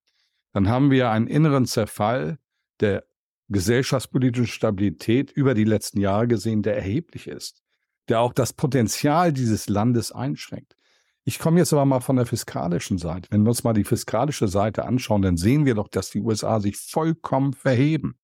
dann 0.52 0.68
haben 0.68 0.90
wir 0.90 1.10
einen 1.10 1.26
inneren 1.26 1.66
Zerfall 1.66 2.38
der 2.80 3.04
gesellschaftspolitischen 3.48 4.46
Stabilität 4.46 5.30
über 5.32 5.54
die 5.54 5.64
letzten 5.64 6.00
Jahre 6.00 6.28
gesehen, 6.28 6.62
der 6.62 6.76
erheblich 6.76 7.26
ist, 7.28 7.62
der 8.08 8.20
auch 8.20 8.32
das 8.32 8.52
Potenzial 8.52 9.32
dieses 9.32 9.68
Landes 9.68 10.12
einschränkt. 10.12 10.76
Ich 11.24 11.38
komme 11.38 11.58
jetzt 11.58 11.72
aber 11.72 11.86
mal 11.86 12.00
von 12.00 12.16
der 12.16 12.26
fiskalischen 12.26 12.98
Seite. 12.98 13.30
Wenn 13.30 13.42
wir 13.42 13.48
uns 13.48 13.64
mal 13.64 13.72
die 13.72 13.84
fiskalische 13.84 14.46
Seite 14.46 14.84
anschauen, 14.84 15.22
dann 15.22 15.38
sehen 15.38 15.64
wir 15.64 15.74
doch, 15.74 15.88
dass 15.88 16.10
die 16.10 16.20
USA 16.20 16.60
sich 16.60 16.76
vollkommen 16.76 17.54
verheben. 17.54 18.18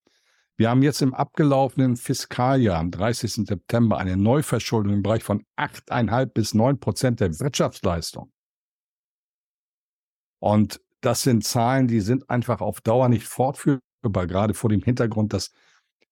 Wir 0.57 0.69
haben 0.69 0.83
jetzt 0.83 1.01
im 1.01 1.13
abgelaufenen 1.13 1.95
Fiskaljahr 1.95 2.79
am 2.79 2.91
30. 2.91 3.47
September 3.47 3.97
eine 3.97 4.17
Neuverschuldung 4.17 4.93
im 4.93 5.03
Bereich 5.03 5.23
von 5.23 5.43
8,5 5.57 6.25
bis 6.27 6.53
9 6.53 6.79
Prozent 6.79 7.19
der 7.19 7.39
Wirtschaftsleistung. 7.39 8.31
Und 10.39 10.81
das 11.01 11.23
sind 11.23 11.43
Zahlen, 11.43 11.87
die 11.87 12.01
sind 12.01 12.29
einfach 12.29 12.61
auf 12.61 12.81
Dauer 12.81 13.09
nicht 13.09 13.27
fortführbar, 13.27 14.27
gerade 14.27 14.53
vor 14.53 14.69
dem 14.69 14.81
Hintergrund, 14.81 15.33
dass 15.33 15.51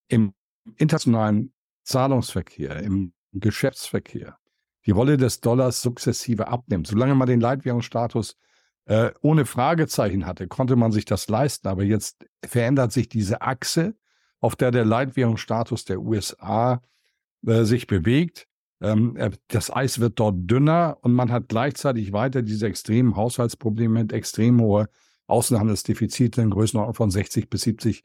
im 0.08 0.34
internationalen 0.78 1.54
Zahlungsverkehr, 1.84 2.78
im 2.78 3.14
Geschäftsverkehr 3.32 4.38
die 4.86 4.92
Rolle 4.92 5.18
des 5.18 5.42
Dollars 5.42 5.82
sukzessive 5.82 6.48
abnimmt. 6.48 6.88
Solange 6.88 7.16
man 7.16 7.28
den 7.28 7.42
Leitwährungsstatus 7.42 8.38
äh, 8.86 9.12
ohne 9.22 9.46
Fragezeichen 9.46 10.26
hatte, 10.26 10.48
konnte 10.48 10.76
man 10.76 10.92
sich 10.92 11.06
das 11.06 11.28
leisten. 11.28 11.68
Aber 11.68 11.84
jetzt 11.84 12.26
verändert 12.44 12.92
sich 12.92 13.10
diese 13.10 13.42
Achse 13.42 13.96
auf 14.42 14.56
der 14.56 14.72
der 14.72 14.86
Leitwährungsstatus 14.86 15.86
der 15.86 16.02
USA 16.02 16.82
äh, 17.46 17.64
sich 17.64 17.88
bewegt. 17.88 18.48
Ähm, 18.82 19.18
das 19.48 19.72
Eis 19.72 20.00
wird 20.00 20.20
dort 20.20 20.36
dünner 20.38 20.98
und 21.02 21.14
man 21.14 21.32
hat 21.32 21.50
gleichzeitig 21.50 22.14
weiter 22.14 22.42
diese 22.42 22.68
extremen 22.68 23.16
Haushaltsprobleme 23.16 24.00
mit 24.00 24.14
extrem 24.14 24.62
hohe 24.62 24.88
Außenhandelsdefizite 25.28 26.42
in 26.42 26.50
Größenordnung 26.50 26.96
von 26.96 27.12
60 27.12 27.50
bis 27.50 27.62
70 27.62 28.04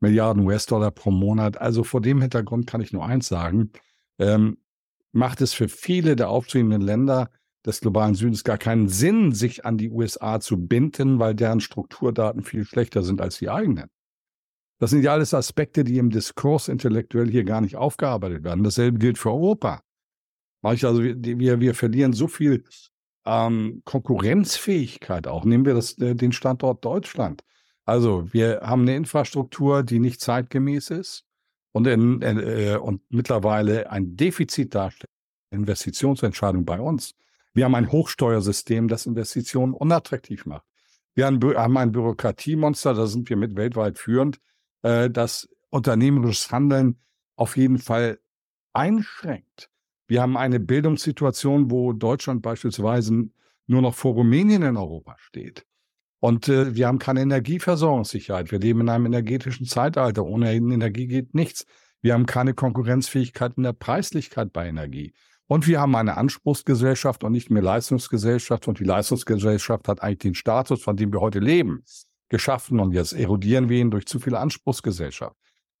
Milliarden 0.00 0.44
US-Dollar 0.44 0.90
pro 0.90 1.10
Monat. 1.10 1.60
Also 1.60 1.84
vor 1.84 2.00
dem 2.00 2.20
Hintergrund 2.20 2.66
kann 2.66 2.80
ich 2.80 2.92
nur 2.92 3.04
eins 3.04 3.28
sagen, 3.28 3.70
ähm, 4.18 4.58
macht 5.12 5.40
es 5.40 5.52
für 5.52 5.68
viele 5.68 6.16
der 6.16 6.28
aufstrebenden 6.28 6.80
Länder 6.80 7.30
des 7.64 7.80
globalen 7.80 8.14
Südens 8.14 8.42
gar 8.42 8.58
keinen 8.58 8.88
Sinn, 8.88 9.32
sich 9.32 9.64
an 9.64 9.78
die 9.78 9.90
USA 9.90 10.40
zu 10.40 10.66
binden, 10.66 11.20
weil 11.20 11.34
deren 11.34 11.60
Strukturdaten 11.60 12.42
viel 12.42 12.64
schlechter 12.64 13.02
sind 13.02 13.20
als 13.20 13.38
die 13.38 13.50
eigenen. 13.50 13.88
Das 14.82 14.90
sind 14.90 15.04
ja 15.04 15.12
alles 15.12 15.32
Aspekte, 15.32 15.84
die 15.84 15.98
im 15.98 16.10
Diskurs 16.10 16.66
intellektuell 16.66 17.30
hier 17.30 17.44
gar 17.44 17.60
nicht 17.60 17.76
aufgearbeitet 17.76 18.42
werden. 18.42 18.64
Dasselbe 18.64 18.98
gilt 18.98 19.16
für 19.16 19.30
Europa. 19.30 19.80
Also 20.60 21.00
wir, 21.04 21.60
wir 21.60 21.74
verlieren 21.76 22.12
so 22.12 22.26
viel 22.26 22.64
ähm, 23.24 23.82
Konkurrenzfähigkeit 23.84 25.28
auch. 25.28 25.44
Nehmen 25.44 25.66
wir 25.66 25.74
das, 25.74 25.96
äh, 25.98 26.16
den 26.16 26.32
Standort 26.32 26.84
Deutschland. 26.84 27.44
Also 27.84 28.26
wir 28.32 28.62
haben 28.64 28.82
eine 28.82 28.96
Infrastruktur, 28.96 29.84
die 29.84 30.00
nicht 30.00 30.20
zeitgemäß 30.20 30.90
ist 30.90 31.26
und, 31.70 31.86
in, 31.86 32.20
äh, 32.20 32.76
und 32.76 33.02
mittlerweile 33.08 33.88
ein 33.88 34.16
Defizit 34.16 34.74
darstellt. 34.74 35.12
Investitionsentscheidung 35.52 36.64
bei 36.64 36.80
uns. 36.80 37.14
Wir 37.54 37.66
haben 37.66 37.76
ein 37.76 37.92
Hochsteuersystem, 37.92 38.88
das 38.88 39.06
Investitionen 39.06 39.74
unattraktiv 39.74 40.44
macht. 40.44 40.64
Wir 41.14 41.26
haben 41.26 41.76
ein 41.76 41.92
Bürokratiemonster, 41.92 42.94
da 42.94 43.06
sind 43.06 43.30
wir 43.30 43.36
mit 43.36 43.54
weltweit 43.54 43.96
führend 43.96 44.40
äh, 44.82 45.10
das 45.10 45.48
unternehmerisches 45.70 46.50
Handeln 46.50 46.98
auf 47.36 47.56
jeden 47.56 47.78
Fall 47.78 48.20
einschränkt. 48.72 49.70
Wir 50.06 50.20
haben 50.20 50.36
eine 50.36 50.60
Bildungssituation, 50.60 51.70
wo 51.70 51.92
Deutschland 51.92 52.42
beispielsweise 52.42 53.30
nur 53.66 53.82
noch 53.82 53.94
vor 53.94 54.14
Rumänien 54.14 54.62
in 54.62 54.76
Europa 54.76 55.16
steht. 55.18 55.64
Und 56.20 56.48
äh, 56.48 56.74
wir 56.74 56.86
haben 56.86 56.98
keine 56.98 57.22
Energieversorgungssicherheit. 57.22 58.52
Wir 58.52 58.58
leben 58.58 58.82
in 58.82 58.88
einem 58.88 59.06
energetischen 59.06 59.66
Zeitalter. 59.66 60.24
Ohne 60.24 60.52
Energie 60.52 61.06
geht 61.06 61.34
nichts. 61.34 61.66
Wir 62.00 62.14
haben 62.14 62.26
keine 62.26 62.54
Konkurrenzfähigkeit 62.54 63.54
in 63.56 63.62
der 63.62 63.72
Preislichkeit 63.72 64.52
bei 64.52 64.68
Energie. 64.68 65.14
Und 65.46 65.66
wir 65.66 65.80
haben 65.80 65.94
eine 65.96 66.16
Anspruchsgesellschaft 66.16 67.24
und 67.24 67.32
nicht 67.32 67.50
mehr 67.50 67.62
Leistungsgesellschaft. 67.62 68.68
Und 68.68 68.78
die 68.78 68.84
Leistungsgesellschaft 68.84 69.88
hat 69.88 70.02
eigentlich 70.02 70.18
den 70.18 70.34
Status, 70.34 70.82
von 70.82 70.96
dem 70.96 71.12
wir 71.12 71.20
heute 71.20 71.40
leben 71.40 71.82
geschaffen 72.32 72.80
und 72.80 72.92
jetzt 72.92 73.12
erodieren 73.12 73.68
wir 73.68 73.78
ihn 73.78 73.90
durch 73.90 74.06
zu 74.06 74.18
viel 74.18 74.34
Anspruchsgesellschaft. 74.34 75.36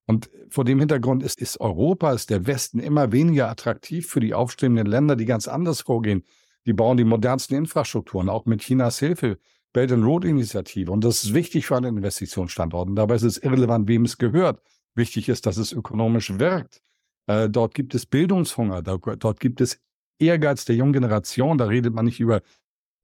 Und 0.06 0.30
vor 0.50 0.64
dem 0.64 0.78
Hintergrund 0.78 1.22
ist, 1.22 1.40
ist 1.40 1.60
Europa, 1.60 2.12
ist 2.12 2.28
der 2.28 2.46
Westen 2.46 2.78
immer 2.78 3.10
weniger 3.10 3.48
attraktiv 3.48 4.06
für 4.06 4.20
die 4.20 4.34
aufstrebenden 4.34 4.86
Länder, 4.86 5.16
die 5.16 5.24
ganz 5.24 5.48
anders 5.48 5.80
vorgehen. 5.80 6.24
Die 6.66 6.74
bauen 6.74 6.98
die 6.98 7.04
modernsten 7.04 7.56
Infrastrukturen, 7.56 8.28
auch 8.28 8.44
mit 8.44 8.60
Chinas 8.60 8.98
Hilfe, 8.98 9.38
Belt 9.72 9.90
and 9.92 10.04
Road 10.04 10.24
Initiative. 10.24 10.92
Und 10.92 11.02
das 11.04 11.24
ist 11.24 11.34
wichtig 11.34 11.66
für 11.66 11.76
einen 11.76 11.96
Investitionsstandort. 11.96 12.90
Und 12.90 12.96
dabei 12.96 13.14
ist 13.14 13.22
es 13.22 13.38
irrelevant, 13.38 13.88
wem 13.88 14.04
es 14.04 14.18
gehört. 14.18 14.60
Wichtig 14.94 15.30
ist, 15.30 15.46
dass 15.46 15.56
es 15.56 15.72
ökonomisch 15.72 16.38
wirkt. 16.38 16.82
Äh, 17.26 17.48
dort 17.48 17.74
gibt 17.74 17.94
es 17.94 18.04
Bildungshunger, 18.04 18.82
da, 18.82 18.98
dort 18.98 19.40
gibt 19.40 19.62
es 19.62 19.80
Ehrgeiz 20.18 20.66
der 20.66 20.76
jungen 20.76 20.92
Generation. 20.92 21.56
Da 21.56 21.64
redet 21.64 21.94
man 21.94 22.04
nicht 22.04 22.20
über 22.20 22.42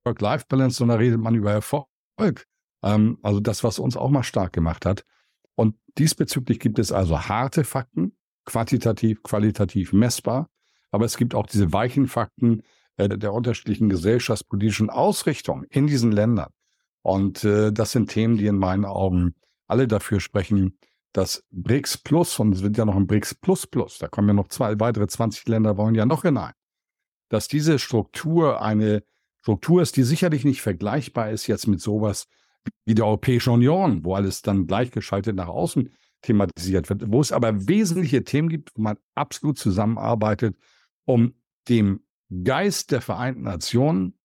Work-Life-Balance, 0.05 0.77
sondern 0.77 0.99
da 0.99 1.03
redet 1.03 1.21
man 1.21 1.35
über 1.35 1.53
Erfolg. 1.53 1.87
Ähm, 2.83 3.19
also 3.23 3.41
das, 3.41 3.65
was 3.65 3.79
uns 3.79 3.97
auch 3.97 4.11
mal 4.11 4.23
stark 4.23 4.53
gemacht 4.53 4.87
hat. 4.87 5.05
Und 5.55 5.77
diesbezüglich 5.99 6.61
gibt 6.61 6.79
es 6.79 6.93
also 6.93 7.21
harte 7.29 7.65
Fakten, 7.65 8.17
quantitativ, 8.45 9.23
qualitativ 9.23 9.93
messbar. 9.93 10.49
Aber 10.91 11.05
es 11.05 11.17
gibt 11.17 11.35
auch 11.35 11.47
diese 11.47 11.73
weichen 11.73 12.07
Fakten 12.07 12.63
äh, 12.97 13.09
der 13.09 13.33
unterschiedlichen 13.33 13.89
gesellschaftspolitischen 13.89 14.91
Ausrichtungen 14.91 15.65
in 15.65 15.87
diesen 15.87 16.13
Ländern. 16.13 16.51
Und 17.03 17.45
äh, 17.45 17.73
das 17.73 17.93
sind 17.93 18.11
Themen, 18.11 18.37
die 18.37 18.47
in 18.47 18.59
meinen 18.59 18.85
Augen 18.85 19.35
alle 19.67 19.87
dafür 19.87 20.21
sprechen, 20.21 20.79
dass 21.13 21.45
BRICS 21.51 21.99
Plus, 21.99 22.39
und 22.39 22.53
es 22.55 22.63
wird 22.63 22.77
ja 22.77 22.85
noch 22.85 22.97
ein 22.97 23.07
BRICS 23.07 23.37
Plus 23.37 23.67
Plus, 23.67 23.99
da 23.99 24.09
kommen 24.09 24.29
ja 24.29 24.35
noch 24.35 24.49
zwei 24.49 24.79
weitere 24.79 25.07
20 25.07 25.49
Länder 25.49 25.77
wollen 25.77 25.95
ja 25.95 26.07
noch 26.07 26.23
hinein, 26.23 26.53
dass 27.29 27.49
diese 27.49 27.79
Struktur 27.79 28.63
eine 28.63 29.03
Struktur 29.41 29.83
ist, 29.83 29.97
die 29.97 30.03
sicherlich 30.03 30.45
nicht 30.45 30.61
vergleichbar 30.61 31.31
ist 31.31 31.47
jetzt 31.47 31.67
mit 31.67 31.81
sowas 31.81 32.27
wie 32.85 32.95
der 32.95 33.07
Europäischen 33.07 33.51
Union, 33.53 34.05
wo 34.05 34.15
alles 34.15 34.43
dann 34.43 34.67
gleichgeschaltet 34.67 35.37
nach 35.37 35.49
außen 35.49 35.91
thematisiert 36.23 36.89
wird, 36.91 37.11
wo 37.13 37.21
es 37.21 37.33
aber 37.33 37.69
wesentliche 37.69 38.25
Themen 38.25 38.49
gibt, 38.49 38.71
wo 38.75 38.83
man 38.83 38.97
absolut 39.15 39.59
zusammenarbeitet, 39.59 40.57
um 41.05 41.35
dem 41.69 42.01
Geist 42.45 42.91
der 42.91 43.01
Vereinten 43.01 43.43
Nationen 43.43 44.19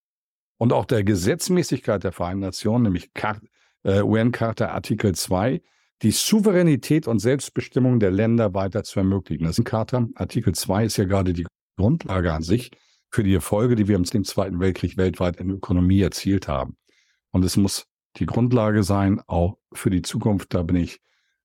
und 0.58 0.72
auch 0.72 0.84
der 0.84 1.04
Gesetzmäßigkeit 1.04 2.04
der 2.04 2.12
Vereinten 2.12 2.40
Nationen, 2.40 2.84
nämlich 2.84 3.10
äh, 3.84 4.02
UN-Charta 4.02 4.68
Artikel 4.68 5.14
2, 5.14 5.62
die 6.02 6.10
Souveränität 6.10 7.06
und 7.06 7.20
Selbstbestimmung 7.20 8.00
der 8.00 8.10
Länder 8.10 8.54
weiter 8.54 8.82
zu 8.84 9.00
ermöglichen. 9.00 9.44
Das 9.44 9.58
ist 9.58 9.64
Charta. 9.64 10.08
Artikel 10.16 10.54
2 10.54 10.84
ist 10.84 10.96
ja 10.96 11.04
gerade 11.04 11.32
die 11.32 11.46
Grundlage 11.76 12.32
an 12.32 12.42
sich 12.42 12.72
für 13.10 13.22
die 13.22 13.34
Erfolge, 13.34 13.76
die 13.76 13.88
wir 13.88 13.96
im 13.96 14.04
Zweiten 14.04 14.60
Weltkrieg 14.60 14.96
weltweit 14.96 15.36
in 15.36 15.48
der 15.48 15.56
Ökonomie 15.56 16.00
erzielt 16.00 16.48
haben. 16.48 16.76
Und 17.30 17.44
es 17.44 17.56
muss 17.56 17.86
die 18.16 18.26
Grundlage 18.26 18.82
sein, 18.82 19.20
auch 19.26 19.58
für 19.72 19.90
die 19.90 20.02
Zukunft. 20.02 20.54
Da 20.54 20.62
bin 20.62 20.76
ich 20.76 21.00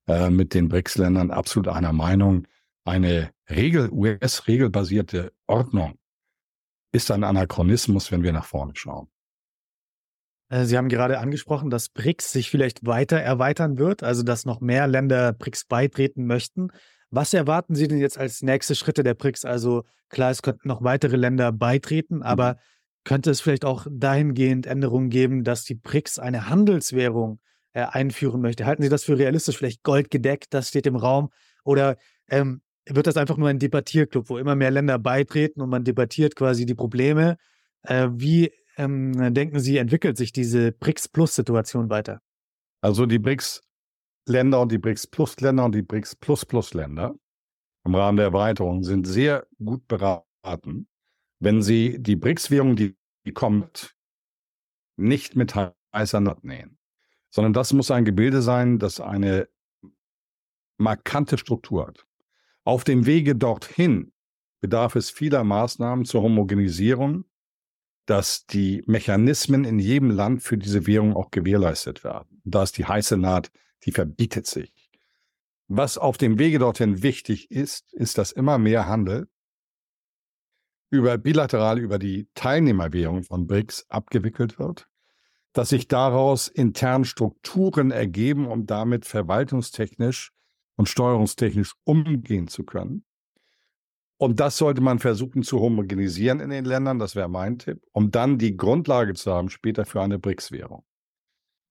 äh, 0.08 0.30
mit 0.30 0.54
den 0.54 0.70
BRICS-Ländern 0.70 1.32
absolut 1.32 1.68
einer 1.68 1.94
Meinung. 1.94 2.48
Eine 2.86 3.32
Regel, 3.50 3.90
US-regelbasierte 3.92 5.32
Ordnung 5.48 5.98
ist 6.92 7.12
ein 7.12 7.24
Anachronismus, 7.24 8.12
wenn 8.12 8.24
wir 8.24 8.34
nach 8.34 8.46
vorne 8.46 8.74
schauen. 8.76 9.10
Äh, 10.50 10.66
Sie 10.66 10.78
haben 10.78 10.90
gerade 10.90 11.20
angesprochen, 11.20 11.70
dass 11.70 11.90
BRICS 11.90 12.32
sich 12.32 12.50
vielleicht 12.50 12.86
weiter 12.86 13.18
erweitern 13.20 13.78
wird, 13.78 14.04
also 14.04 14.24
dass 14.24 14.46
noch 14.46 14.62
mehr 14.62 14.88
Länder 14.88 15.34
BRICS 15.34 15.66
beitreten 15.66 16.26
möchten. 16.26 16.70
Was 17.12 17.34
erwarten 17.34 17.76
Sie 17.76 17.88
denn 17.88 18.00
jetzt 18.00 18.18
als 18.18 18.42
nächste 18.42 18.76
Schritte 18.76 19.04
der 19.04 19.14
BRICS? 19.14 19.46
Also 19.46 19.84
klar, 20.10 20.32
es 20.32 20.42
könnten 20.42 20.68
noch 20.68 20.84
weitere 20.84 21.16
Länder 21.16 21.52
beitreten, 21.52 22.22
aber 22.22 22.54
mhm. 22.54 22.58
Könnte 23.10 23.32
es 23.32 23.42
vielleicht 23.42 23.66
auch 23.66 23.88
dahingehend 23.90 24.68
Änderungen 24.68 25.10
geben, 25.10 25.44
dass 25.44 25.64
die 25.64 25.74
BRICS 25.74 26.20
eine 26.20 26.48
Handelswährung 26.48 27.40
äh, 27.74 27.82
einführen 27.82 28.40
möchte? 28.40 28.68
Halten 28.68 28.84
Sie 28.84 28.90
das 28.90 29.04
für 29.04 29.18
realistisch? 29.18 29.58
Vielleicht 29.58 29.82
goldgedeckt, 29.82 30.54
das 30.54 30.68
steht 30.70 30.86
im 30.86 30.96
Raum? 30.96 31.32
Oder 31.64 31.98
ähm, 32.30 32.62
wird 32.88 33.08
das 33.08 33.18
einfach 33.18 33.38
nur 33.38 33.50
ein 33.50 33.58
Debattierclub, 33.58 34.30
wo 34.30 34.38
immer 34.38 34.54
mehr 34.54 34.70
Länder 34.70 35.00
beitreten 35.00 35.60
und 35.60 35.70
man 35.70 35.84
debattiert 35.84 36.36
quasi 36.36 36.68
die 36.68 36.76
Probleme? 36.76 37.38
Äh, 37.82 38.10
wie 38.12 38.52
ähm, 38.78 39.34
denken 39.34 39.60
Sie, 39.60 39.78
entwickelt 39.78 40.16
sich 40.16 40.32
diese 40.32 40.72
BRICS-Plus-Situation 40.72 41.90
weiter? 41.90 42.22
Also 42.82 43.08
die 43.08 43.18
BRICS-Länder 43.18 44.62
und 44.62 44.72
die 44.72 44.78
BRICS-Plus-Länder 44.78 45.66
und 45.66 45.74
die 45.74 45.82
BRICS-Plus-Plus-Länder 45.82 47.16
im 47.86 47.96
Rahmen 47.96 48.18
der 48.18 48.28
Erweiterung 48.28 48.84
sind 48.84 49.08
sehr 49.08 49.48
gut 49.58 49.88
beraten, 49.88 50.88
wenn 51.40 51.62
sie 51.62 51.98
die 52.00 52.16
BRICS-Währung, 52.16 52.76
die, 52.76 52.96
die 52.96 52.99
kommt, 53.32 53.96
nicht 54.98 55.36
mit 55.36 55.56
heißer 55.94 56.20
Naht 56.20 56.44
nähen, 56.44 56.78
sondern 57.30 57.54
das 57.54 57.74
muss 57.74 57.92
ein 57.92 58.06
Gebilde 58.06 58.42
sein, 58.42 58.80
das 58.80 59.00
eine 59.00 59.48
markante 60.78 61.38
Struktur 61.38 61.88
hat. 61.88 62.06
Auf 62.64 62.84
dem 62.84 63.06
Wege 63.06 63.36
dorthin 63.36 64.14
bedarf 64.62 64.96
es 64.96 65.10
vieler 65.10 65.44
Maßnahmen 65.44 66.06
zur 66.06 66.22
Homogenisierung 66.22 67.26
dass 68.10 68.48
die 68.48 68.84
Mechanismen 68.88 69.66
in 69.66 69.78
jedem 69.78 70.10
Land 70.10 70.42
für 70.42 70.58
diese 70.58 70.88
Währung 70.88 71.16
auch 71.16 71.30
gewährleistet 71.30 72.04
werden. 72.04 72.42
Da 72.44 72.64
ist 72.64 72.76
die 72.80 72.86
heiße 72.86 73.18
Naht, 73.18 73.52
die 73.84 73.92
verbietet 73.92 74.48
sich. 74.48 74.90
Was 75.68 76.00
auf 76.00 76.18
dem 76.18 76.40
Wege 76.40 76.58
dorthin 76.58 77.04
wichtig 77.04 77.52
ist, 77.52 77.94
ist, 77.94 78.18
dass 78.18 78.32
immer 78.32 78.58
mehr 78.58 78.88
Handel 78.88 79.30
über 80.90 81.18
bilateral 81.18 81.80
über 81.80 82.00
die 82.00 82.28
Teilnehmerwährung 82.34 83.24
von 83.24 83.48
BRICS 83.48 83.86
abgewickelt 83.90 84.60
wird, 84.60 84.88
dass 85.54 85.70
sich 85.70 85.88
daraus 85.88 86.48
intern 86.48 87.06
Strukturen 87.06 87.92
ergeben, 87.92 88.48
um 88.48 88.66
damit 88.66 89.06
verwaltungstechnisch 89.06 90.32
und 90.76 90.90
steuerungstechnisch 90.90 91.74
umgehen 91.84 92.48
zu 92.48 92.64
können. 92.64 93.04
Und 94.18 94.40
das 94.40 94.58
sollte 94.58 94.82
man 94.82 95.00
versuchen 95.00 95.44
zu 95.44 95.62
homogenisieren 95.62 96.42
in 96.42 96.50
den 96.50 96.66
Ländern, 96.66 97.00
das 97.00 97.16
wäre 97.16 97.30
mein 97.30 97.58
Tipp, 97.58 97.82
um 97.94 98.12
dann 98.12 98.38
die 98.38 98.58
Grundlage 98.58 99.14
zu 99.14 99.32
haben 99.32 99.50
später 99.50 99.86
für 99.86 100.02
eine 100.02 100.20
BRICS-Währung. 100.20 100.84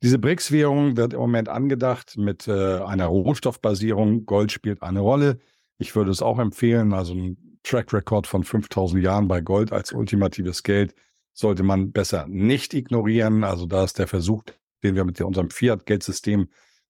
Diese 0.02 0.18
BRICS-Währung 0.18 0.96
wird 0.96 1.12
im 1.12 1.18
Moment 1.18 1.48
angedacht 1.48 2.16
mit 2.16 2.46
äh, 2.46 2.78
einer 2.78 3.06
Rohstoffbasierung. 3.06 4.26
Gold 4.26 4.52
spielt 4.52 4.82
eine 4.82 5.00
Rolle. 5.00 5.40
Ich 5.76 5.94
würde 5.96 6.10
es 6.10 6.22
auch 6.22 6.38
empfehlen, 6.38 6.94
also 6.94 7.14
ein 7.14 7.47
Track 7.68 7.92
Record 7.92 8.26
von 8.26 8.44
5000 8.44 9.02
Jahren 9.02 9.28
bei 9.28 9.40
Gold 9.40 9.72
als 9.72 9.92
ultimatives 9.92 10.62
Geld 10.62 10.94
sollte 11.34 11.62
man 11.62 11.92
besser 11.92 12.26
nicht 12.26 12.74
ignorieren. 12.74 13.44
Also 13.44 13.66
da 13.66 13.84
ist 13.84 13.98
der 13.98 14.08
Versuch, 14.08 14.42
den 14.82 14.94
wir 14.94 15.04
mit 15.04 15.20
unserem 15.20 15.50
Fiat-Geldsystem, 15.50 16.48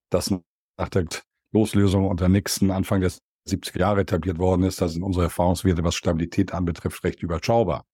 das 0.08 0.30
nach 0.30 0.88
der 0.88 1.06
Loslösung 1.52 2.06
unter 2.06 2.28
Nixon 2.28 2.70
Anfang 2.70 3.00
des 3.00 3.20
70er 3.48 3.80
Jahre 3.80 4.00
etabliert 4.02 4.38
worden 4.38 4.62
ist, 4.62 4.80
da 4.80 4.88
sind 4.88 5.02
unsere 5.02 5.24
Erfahrungswerte, 5.24 5.82
was 5.82 5.96
Stabilität 5.96 6.54
anbetrifft, 6.54 7.02
recht 7.02 7.22
überschaubar. 7.22 7.84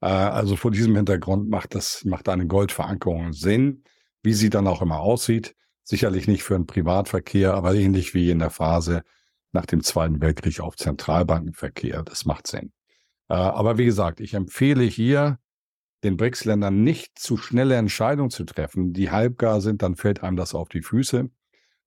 Äh, 0.00 0.06
also 0.06 0.56
vor 0.56 0.70
diesem 0.70 0.96
Hintergrund 0.96 1.48
macht 1.48 1.74
das, 1.74 2.04
macht 2.04 2.28
eine 2.28 2.46
Goldverankerung 2.46 3.32
Sinn, 3.32 3.84
wie 4.22 4.34
sie 4.34 4.50
dann 4.50 4.66
auch 4.66 4.82
immer 4.82 5.00
aussieht. 5.00 5.54
Sicherlich 5.84 6.28
nicht 6.28 6.42
für 6.42 6.54
den 6.54 6.66
Privatverkehr, 6.66 7.54
aber 7.54 7.74
ähnlich 7.74 8.14
wie 8.14 8.30
in 8.30 8.40
der 8.40 8.50
Phase 8.50 9.02
nach 9.52 9.66
dem 9.66 9.82
Zweiten 9.82 10.20
Weltkrieg 10.20 10.60
auf 10.60 10.76
Zentralbankenverkehr. 10.76 12.02
Das 12.02 12.24
macht 12.24 12.46
Sinn. 12.46 12.72
Äh, 13.28 13.34
aber 13.34 13.78
wie 13.78 13.84
gesagt, 13.84 14.20
ich 14.20 14.34
empfehle 14.34 14.84
hier, 14.84 15.38
den 16.02 16.16
BRICS-Ländern 16.16 16.82
nicht 16.82 17.18
zu 17.18 17.36
schnelle 17.36 17.76
Entscheidungen 17.76 18.30
zu 18.30 18.44
treffen, 18.44 18.92
die 18.92 19.10
halbgar 19.10 19.60
sind, 19.60 19.82
dann 19.82 19.96
fällt 19.96 20.22
einem 20.22 20.36
das 20.36 20.54
auf 20.54 20.68
die 20.68 20.82
Füße, 20.82 21.28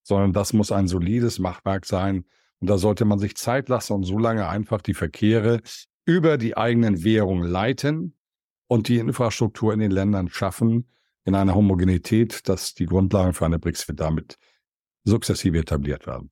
sondern 0.04 0.34
das 0.34 0.54
muss 0.54 0.72
ein 0.72 0.88
solides 0.88 1.40
Machwerk 1.40 1.86
sein, 1.86 2.26
und 2.60 2.70
da 2.70 2.78
sollte 2.78 3.04
man 3.04 3.20
sich 3.20 3.36
Zeit 3.36 3.68
lassen 3.68 3.92
und 3.92 4.04
so 4.04 4.18
lange 4.18 4.48
einfach 4.48 4.82
die 4.82 4.94
Verkehre 4.94 5.60
über 6.06 6.38
die 6.38 6.56
eigenen 6.56 7.04
Währungen 7.04 7.46
leiten 7.46 8.16
und 8.68 8.88
die 8.88 9.00
Infrastruktur 9.00 9.74
in 9.74 9.82
den 9.82 9.92
Ländern 9.92 10.30
schaffen, 10.30 10.88
in 11.26 11.36
einer 11.36 11.56
Homogenität, 11.56 12.48
dass 12.48 12.74
die 12.74 12.86
Grundlagen 12.86 13.34
für 13.34 13.46
eine 13.46 13.60
BRICS 13.60 13.88
damit 13.96 14.38
sukzessive 15.04 15.58
etabliert 15.58 16.08
werden. 16.08 16.32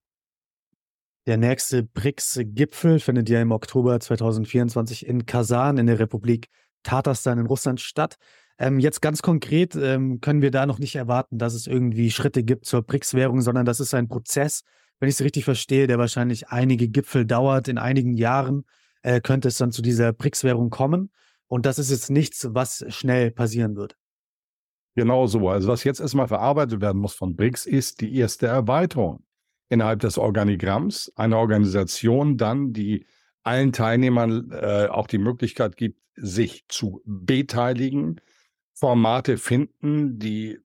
Der 1.28 1.38
nächste 1.38 1.84
BRICS-Gipfel 1.84 3.00
findet 3.00 3.30
ja 3.30 3.42
im 3.42 3.52
Oktober 3.52 4.00
2024 4.00 5.06
in 5.06 5.28
Kasan 5.28 5.78
in 5.78 5.86
der 5.86 6.00
Republik 6.00 6.50
Tatarstan 6.82 7.38
in 7.38 7.46
Russland 7.46 7.80
statt. 7.80 8.16
Ähm, 8.58 8.80
jetzt 8.80 9.04
ganz 9.04 9.22
konkret 9.22 9.76
ähm, 9.76 10.20
können 10.20 10.42
wir 10.42 10.50
da 10.50 10.66
noch 10.66 10.80
nicht 10.80 10.96
erwarten, 10.96 11.38
dass 11.38 11.54
es 11.54 11.68
irgendwie 11.68 12.10
Schritte 12.10 12.44
gibt 12.44 12.66
zur 12.66 12.82
BRICS-Währung, 12.82 13.42
sondern 13.42 13.66
das 13.66 13.80
ist 13.80 13.94
ein 13.94 14.08
Prozess, 14.08 14.64
wenn 15.00 15.10
ich 15.10 15.16
es 15.16 15.22
richtig 15.22 15.46
verstehe, 15.46 15.86
der 15.86 16.00
wahrscheinlich 16.00 16.50
einige 16.50 16.88
Gipfel 16.88 17.24
dauert. 17.26 17.68
In 17.68 17.78
einigen 17.78 18.16
Jahren 18.16 18.66
äh, 19.04 19.22
könnte 19.22 19.50
es 19.50 19.58
dann 19.58 19.72
zu 19.72 19.84
dieser 19.84 20.14
BRICS-Währung 20.14 20.72
kommen. 20.72 21.12
Und 21.46 21.68
das 21.68 21.78
ist 21.78 21.92
jetzt 21.92 22.10
nichts, 22.10 22.48
was 22.50 22.84
schnell 22.88 23.30
passieren 23.30 23.76
wird. 23.76 23.96
Genau 24.96 25.28
so. 25.28 25.50
Also 25.50 25.68
was 25.68 25.84
jetzt 25.84 26.00
erstmal 26.00 26.28
verarbeitet 26.28 26.82
werden 26.82 27.00
muss 27.00 27.14
von 27.14 27.36
BRICS, 27.36 27.68
ist 27.68 28.02
die 28.02 28.16
erste 28.16 28.48
Erweiterung 28.48 29.24
innerhalb 29.72 30.02
des 30.02 30.18
Organigramms. 30.18 31.12
Eine 31.16 31.38
Organisation 31.38 32.38
dann, 32.38 32.74
die 32.74 33.06
allen 33.44 33.72
Teilnehmern 33.72 34.52
äh, 34.52 34.88
auch 34.88 35.08
die 35.08 35.18
Möglichkeit 35.18 35.78
gibt, 35.78 36.00
sich 36.16 36.66
zu 36.68 37.02
beteiligen, 37.06 38.20
Formate 38.74 39.38
finden, 39.38 40.20
die 40.20 40.60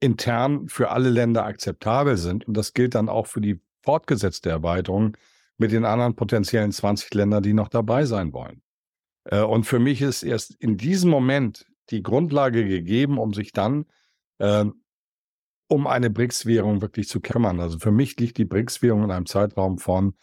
intern 0.00 0.68
für 0.68 0.90
alle 0.90 1.10
Länder 1.10 1.44
akzeptabel 1.44 2.16
sind. 2.16 2.48
Und 2.48 2.56
das 2.56 2.72
gilt 2.72 2.94
dann 2.94 3.08
auch 3.08 3.26
für 3.26 3.40
die 3.40 3.60
fortgesetzte 3.82 4.48
Erweiterung 4.48 5.16
mit 5.58 5.70
den 5.70 5.84
anderen 5.84 6.16
potenziellen 6.16 6.72
20 6.72 7.12
Ländern, 7.14 7.42
die 7.42 7.52
noch 7.52 7.68
dabei 7.68 8.06
sein 8.06 8.32
wollen. 8.32 8.62
Äh, 9.24 9.42
und 9.42 9.64
für 9.64 9.78
mich 9.78 10.00
ist 10.00 10.22
erst 10.22 10.54
in 10.54 10.78
diesem 10.78 11.10
Moment 11.10 11.66
die 11.90 12.02
Grundlage 12.02 12.66
gegeben, 12.66 13.18
um 13.18 13.34
sich 13.34 13.52
dann 13.52 13.84
äh, 14.38 14.64
um 15.72 15.86
eine 15.86 16.10
BRICS-Währung 16.10 16.82
wirklich 16.82 17.08
zu 17.08 17.22
kümmern. 17.22 17.58
Also 17.58 17.78
für 17.78 17.92
mich 17.92 18.20
liegt 18.20 18.36
die 18.36 18.44
BRICS-Währung 18.44 19.04
in 19.04 19.10
einem 19.10 19.24
Zeitraum 19.24 19.78
von 19.78 20.14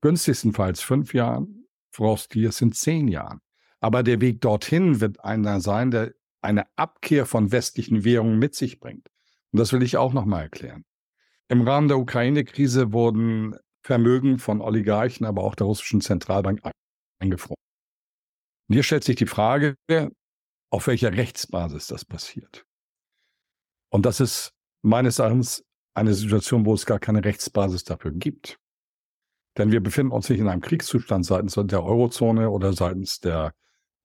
günstigstenfalls 0.00 0.80
fünf 0.80 1.14
Jahren, 1.14 1.68
frostigst 1.92 2.58
sind 2.58 2.74
zehn 2.74 3.06
Jahren. 3.06 3.40
Aber 3.78 4.02
der 4.02 4.20
Weg 4.20 4.40
dorthin 4.40 5.00
wird 5.00 5.24
einer 5.24 5.60
sein, 5.60 5.92
der 5.92 6.12
eine 6.40 6.66
Abkehr 6.74 7.24
von 7.24 7.52
westlichen 7.52 8.02
Währungen 8.02 8.40
mit 8.40 8.56
sich 8.56 8.80
bringt. 8.80 9.08
Und 9.52 9.60
das 9.60 9.72
will 9.72 9.84
ich 9.84 9.96
auch 9.96 10.12
nochmal 10.12 10.42
erklären. 10.42 10.84
Im 11.46 11.62
Rahmen 11.62 11.86
der 11.86 11.98
Ukraine-Krise 11.98 12.92
wurden 12.92 13.56
Vermögen 13.82 14.40
von 14.40 14.60
Oligarchen, 14.60 15.24
aber 15.24 15.44
auch 15.44 15.54
der 15.54 15.68
russischen 15.68 16.00
Zentralbank 16.00 16.60
eingefroren. 17.20 17.62
Und 18.68 18.74
hier 18.74 18.82
stellt 18.82 19.04
sich 19.04 19.16
die 19.16 19.26
Frage, 19.26 19.76
auf 20.70 20.88
welcher 20.88 21.12
Rechtsbasis 21.12 21.86
das 21.86 22.04
passiert. 22.04 22.67
Und 23.90 24.06
das 24.06 24.20
ist 24.20 24.52
meines 24.82 25.18
Erachtens 25.18 25.64
eine 25.94 26.14
Situation, 26.14 26.64
wo 26.64 26.74
es 26.74 26.86
gar 26.86 26.98
keine 26.98 27.24
Rechtsbasis 27.24 27.84
dafür 27.84 28.12
gibt. 28.12 28.58
Denn 29.56 29.72
wir 29.72 29.82
befinden 29.82 30.12
uns 30.12 30.28
nicht 30.28 30.38
in 30.38 30.48
einem 30.48 30.60
Kriegszustand 30.60 31.26
seitens 31.26 31.54
der 31.54 31.82
Eurozone 31.82 32.50
oder 32.50 32.72
seitens 32.72 33.18
der 33.18 33.54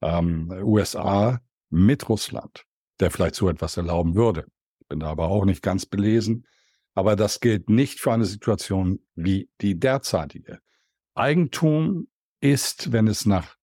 ähm, 0.01 0.49
USA 0.63 1.41
mit 1.69 2.09
Russland, 2.09 2.65
der 2.99 3.11
vielleicht 3.11 3.35
so 3.35 3.49
etwas 3.49 3.77
erlauben 3.77 4.15
würde. 4.15 4.47
Ich 4.79 4.87
bin 4.87 4.99
da 4.99 5.07
aber 5.07 5.27
auch 5.27 5.45
nicht 5.45 5.61
ganz 5.61 5.85
belesen. 5.85 6.47
Aber 6.95 7.15
das 7.15 7.39
gilt 7.39 7.69
nicht 7.69 7.99
für 7.99 8.13
eine 8.13 8.25
Situation 8.25 8.99
wie 9.15 9.49
die 9.61 9.79
derzeitige. 9.79 10.59
Eigentum 11.15 12.07
ist, 12.39 12.91
wenn 12.91 13.07
es 13.07 13.25
nach 13.25 13.55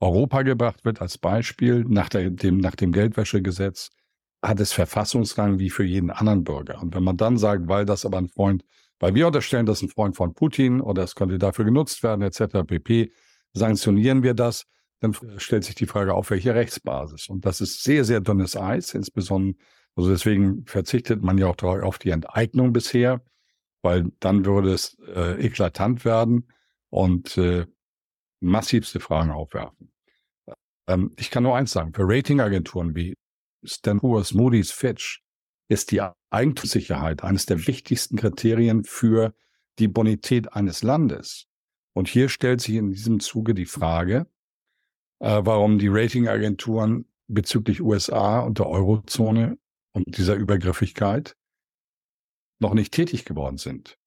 Europa 0.00 0.42
gebracht 0.42 0.84
wird, 0.84 1.00
als 1.00 1.18
Beispiel, 1.18 1.84
nach, 1.86 2.08
der, 2.08 2.30
dem, 2.30 2.58
nach 2.58 2.74
dem 2.74 2.92
Geldwäschegesetz, 2.92 3.90
hat 4.42 4.60
es 4.60 4.72
Verfassungsrang 4.72 5.58
wie 5.58 5.70
für 5.70 5.84
jeden 5.84 6.10
anderen 6.10 6.44
Bürger. 6.44 6.80
Und 6.82 6.94
wenn 6.94 7.04
man 7.04 7.16
dann 7.16 7.38
sagt, 7.38 7.68
weil 7.68 7.84
das 7.84 8.04
aber 8.04 8.18
ein 8.18 8.28
Freund, 8.28 8.64
weil 8.98 9.14
wir 9.14 9.26
unterstellen, 9.26 9.66
das 9.66 9.78
ist 9.78 9.84
ein 9.84 9.88
Freund 9.88 10.16
von 10.16 10.34
Putin 10.34 10.80
oder 10.80 11.04
es 11.04 11.14
könnte 11.14 11.38
dafür 11.38 11.64
genutzt 11.64 12.02
werden, 12.02 12.22
etc., 12.22 12.66
pp., 12.66 13.12
sanktionieren 13.52 14.22
wir 14.22 14.34
das, 14.34 14.66
dann 15.00 15.14
stellt 15.36 15.64
sich 15.64 15.74
die 15.74 15.86
Frage, 15.86 16.14
auf 16.14 16.30
welche 16.30 16.54
Rechtsbasis. 16.54 17.28
Und 17.28 17.44
das 17.44 17.60
ist 17.60 17.82
sehr, 17.82 18.04
sehr 18.04 18.20
dünnes 18.20 18.56
Eis, 18.56 18.94
insbesondere, 18.94 19.56
also 19.94 20.10
deswegen 20.10 20.64
verzichtet 20.66 21.22
man 21.22 21.38
ja 21.38 21.48
auch 21.48 21.62
auf 21.62 21.98
die 21.98 22.10
Enteignung 22.10 22.72
bisher, 22.72 23.20
weil 23.82 24.10
dann 24.20 24.44
würde 24.46 24.72
es 24.72 24.96
äh, 25.14 25.44
eklatant 25.44 26.04
werden 26.04 26.48
und 26.88 27.36
äh, 27.36 27.66
massivste 28.40 29.00
Fragen 29.00 29.30
aufwerfen. 29.30 29.92
Ähm, 30.86 31.12
ich 31.18 31.30
kann 31.30 31.42
nur 31.42 31.56
eins 31.56 31.72
sagen, 31.72 31.92
für 31.92 32.04
Ratingagenturen 32.04 32.94
wie 32.94 33.14
Standard 33.64 34.32
Moody's, 34.34 34.70
Fitch 34.70 35.22
ist 35.68 35.90
die 35.90 36.02
Eigentumssicherheit 36.30 37.24
eines 37.24 37.46
der 37.46 37.66
wichtigsten 37.66 38.16
Kriterien 38.16 38.84
für 38.84 39.34
die 39.78 39.88
Bonität 39.88 40.52
eines 40.52 40.82
Landes. 40.82 41.46
Und 41.94 42.08
hier 42.08 42.28
stellt 42.28 42.60
sich 42.60 42.74
in 42.74 42.90
diesem 42.90 43.20
Zuge 43.20 43.54
die 43.54 43.66
Frage, 43.66 44.26
äh, 45.20 45.40
warum 45.44 45.78
die 45.78 45.88
Ratingagenturen 45.88 47.06
bezüglich 47.28 47.80
USA 47.80 48.40
und 48.40 48.58
der 48.58 48.66
Eurozone 48.66 49.58
und 49.92 50.16
dieser 50.16 50.34
Übergriffigkeit 50.34 51.36
noch 52.58 52.74
nicht 52.74 52.92
tätig 52.92 53.24
geworden 53.24 53.58
sind. 53.58 53.98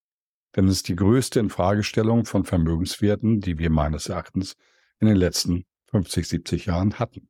Denn 0.56 0.68
es 0.68 0.78
ist 0.78 0.88
die 0.88 0.96
größte 0.96 1.40
Infragestellung 1.40 2.26
von 2.26 2.46
Vermögenswerten, 2.46 3.42
die 3.42 3.58
wir 3.58 3.70
meines 3.70 4.08
Erachtens 4.08 4.56
in 5.00 5.08
den 5.08 5.18
letzten 5.18 5.66
50, 5.92 6.28
70 6.28 6.66
Jahren 6.68 6.98
hatten. 6.98 7.30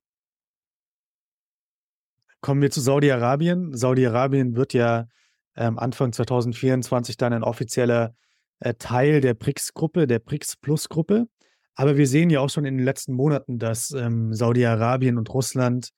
Kommen 2.42 2.62
wir 2.62 2.72
zu 2.72 2.82
Saudi-Arabien. 2.82 3.76
Saudi-Arabien 3.76 4.56
wird 4.56 4.74
ja 4.74 5.08
ähm, 5.56 5.80
Anfang 5.80 6.14
2024 6.14 7.18
dann 7.18 7.34
ein 7.34 7.44
offizieller 7.44 8.16
äh, 8.60 8.74
Teil 8.76 9.22
der 9.22 9.34
BRICS-Gruppe, 9.34 10.08
der 10.08 10.20
BRICS-Plus-Gruppe. 10.20 11.28
Aber 11.76 11.98
wir 11.98 12.08
sehen 12.08 12.30
ja 12.30 12.40
auch 12.40 12.50
schon 12.50 12.66
in 12.66 12.78
den 12.78 12.86
letzten 12.86 13.14
Monaten, 13.14 13.60
dass 13.60 13.92
ähm, 13.92 14.34
Saudi-Arabien 14.34 15.18
und 15.18 15.34
Russland 15.34 15.90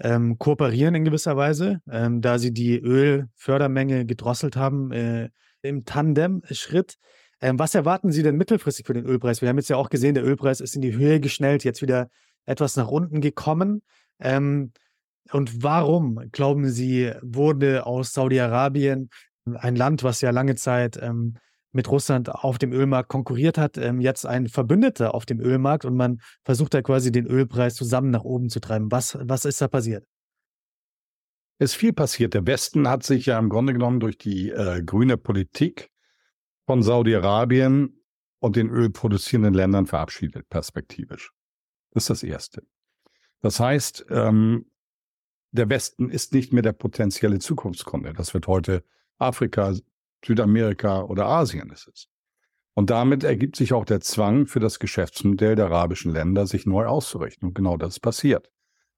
ähm, 0.00 0.38
kooperieren 0.38 0.94
in 0.94 1.04
gewisser 1.04 1.36
Weise, 1.36 1.80
ähm, 1.90 2.20
da 2.20 2.38
sie 2.38 2.52
die 2.52 2.78
Ölfördermenge 2.78 4.06
gedrosselt 4.06 4.56
haben 4.56 4.90
äh, 4.92 5.28
im 5.62 5.84
Tandem-Schritt. 5.84 6.96
Ähm, 7.42 7.58
was 7.58 7.74
erwarten 7.74 8.10
Sie 8.10 8.22
denn 8.22 8.36
mittelfristig 8.36 8.86
für 8.86 8.94
den 8.94 9.06
Ölpreis? 9.06 9.40
Wir 9.40 9.48
haben 9.48 9.56
jetzt 9.56 9.70
ja 9.70 9.76
auch 9.76 9.90
gesehen, 9.90 10.14
der 10.14 10.24
Ölpreis 10.24 10.60
ist 10.60 10.74
in 10.74 10.82
die 10.82 10.96
Höhe 10.96 11.20
geschnellt, 11.20 11.64
jetzt 11.64 11.82
wieder 11.82 12.08
etwas 12.44 12.76
nach 12.76 12.88
unten 12.88 13.20
gekommen. 13.20 13.82
Und 15.32 15.62
warum, 15.62 16.20
glauben 16.32 16.68
Sie, 16.68 17.12
wurde 17.22 17.86
aus 17.86 18.12
Saudi-Arabien 18.12 19.10
ein 19.44 19.76
Land, 19.76 20.02
was 20.02 20.20
ja 20.20 20.30
lange 20.30 20.56
Zeit 20.56 20.98
ähm, 21.00 21.36
mit 21.72 21.90
Russland 21.90 22.28
auf 22.28 22.58
dem 22.58 22.72
Ölmarkt 22.72 23.08
konkurriert 23.08 23.58
hat, 23.58 23.78
ähm, 23.78 24.00
jetzt 24.00 24.26
ein 24.26 24.48
Verbündeter 24.48 25.14
auf 25.14 25.24
dem 25.24 25.40
Ölmarkt 25.40 25.84
und 25.84 25.96
man 25.96 26.20
versucht 26.44 26.74
da 26.74 26.82
quasi 26.82 27.12
den 27.12 27.26
Ölpreis 27.26 27.74
zusammen 27.74 28.10
nach 28.10 28.24
oben 28.24 28.48
zu 28.48 28.60
treiben. 28.60 28.90
Was, 28.90 29.16
was 29.20 29.44
ist 29.44 29.60
da 29.60 29.68
passiert? 29.68 30.04
Es 31.58 31.72
ist 31.72 31.76
viel 31.76 31.92
passiert. 31.92 32.34
Der 32.34 32.46
Westen 32.46 32.88
hat 32.88 33.02
sich 33.02 33.26
ja 33.26 33.38
im 33.38 33.50
Grunde 33.50 33.72
genommen 33.72 34.00
durch 34.00 34.18
die 34.18 34.50
äh, 34.50 34.82
grüne 34.82 35.16
Politik 35.16 35.90
von 36.66 36.82
Saudi-Arabien 36.82 38.02
und 38.40 38.56
den 38.56 38.70
ölproduzierenden 38.70 39.54
Ländern 39.54 39.86
verabschiedet, 39.86 40.48
perspektivisch. 40.48 41.30
Das 41.92 42.04
ist 42.04 42.10
das 42.10 42.22
Erste. 42.22 42.62
Das 43.42 43.60
heißt, 43.60 44.06
ähm, 44.10 44.69
der 45.52 45.68
Westen 45.68 46.10
ist 46.10 46.32
nicht 46.32 46.52
mehr 46.52 46.62
der 46.62 46.72
potenzielle 46.72 47.38
Zukunftskunde. 47.38 48.12
Das 48.12 48.34
wird 48.34 48.46
heute 48.46 48.84
Afrika, 49.18 49.74
Südamerika 50.24 51.02
oder 51.02 51.26
Asien 51.26 51.70
ist 51.70 51.88
es. 51.88 52.08
Und 52.74 52.90
damit 52.90 53.24
ergibt 53.24 53.56
sich 53.56 53.72
auch 53.72 53.84
der 53.84 54.00
Zwang 54.00 54.46
für 54.46 54.60
das 54.60 54.78
Geschäftsmodell 54.78 55.56
der 55.56 55.66
arabischen 55.66 56.12
Länder, 56.12 56.46
sich 56.46 56.66
neu 56.66 56.86
auszurichten. 56.86 57.48
Und 57.48 57.54
genau 57.54 57.76
das 57.76 57.94
ist 57.94 58.00
passiert. 58.00 58.50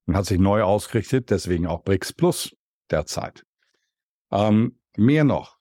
Man 0.04 0.16
hat 0.16 0.26
sich 0.26 0.38
neu 0.38 0.62
ausgerichtet, 0.62 1.30
deswegen 1.30 1.66
auch 1.66 1.82
BRICS 1.82 2.12
Plus 2.12 2.56
derzeit. 2.90 3.44
Ähm, 4.30 4.78
mehr 4.96 5.24
noch, 5.24 5.58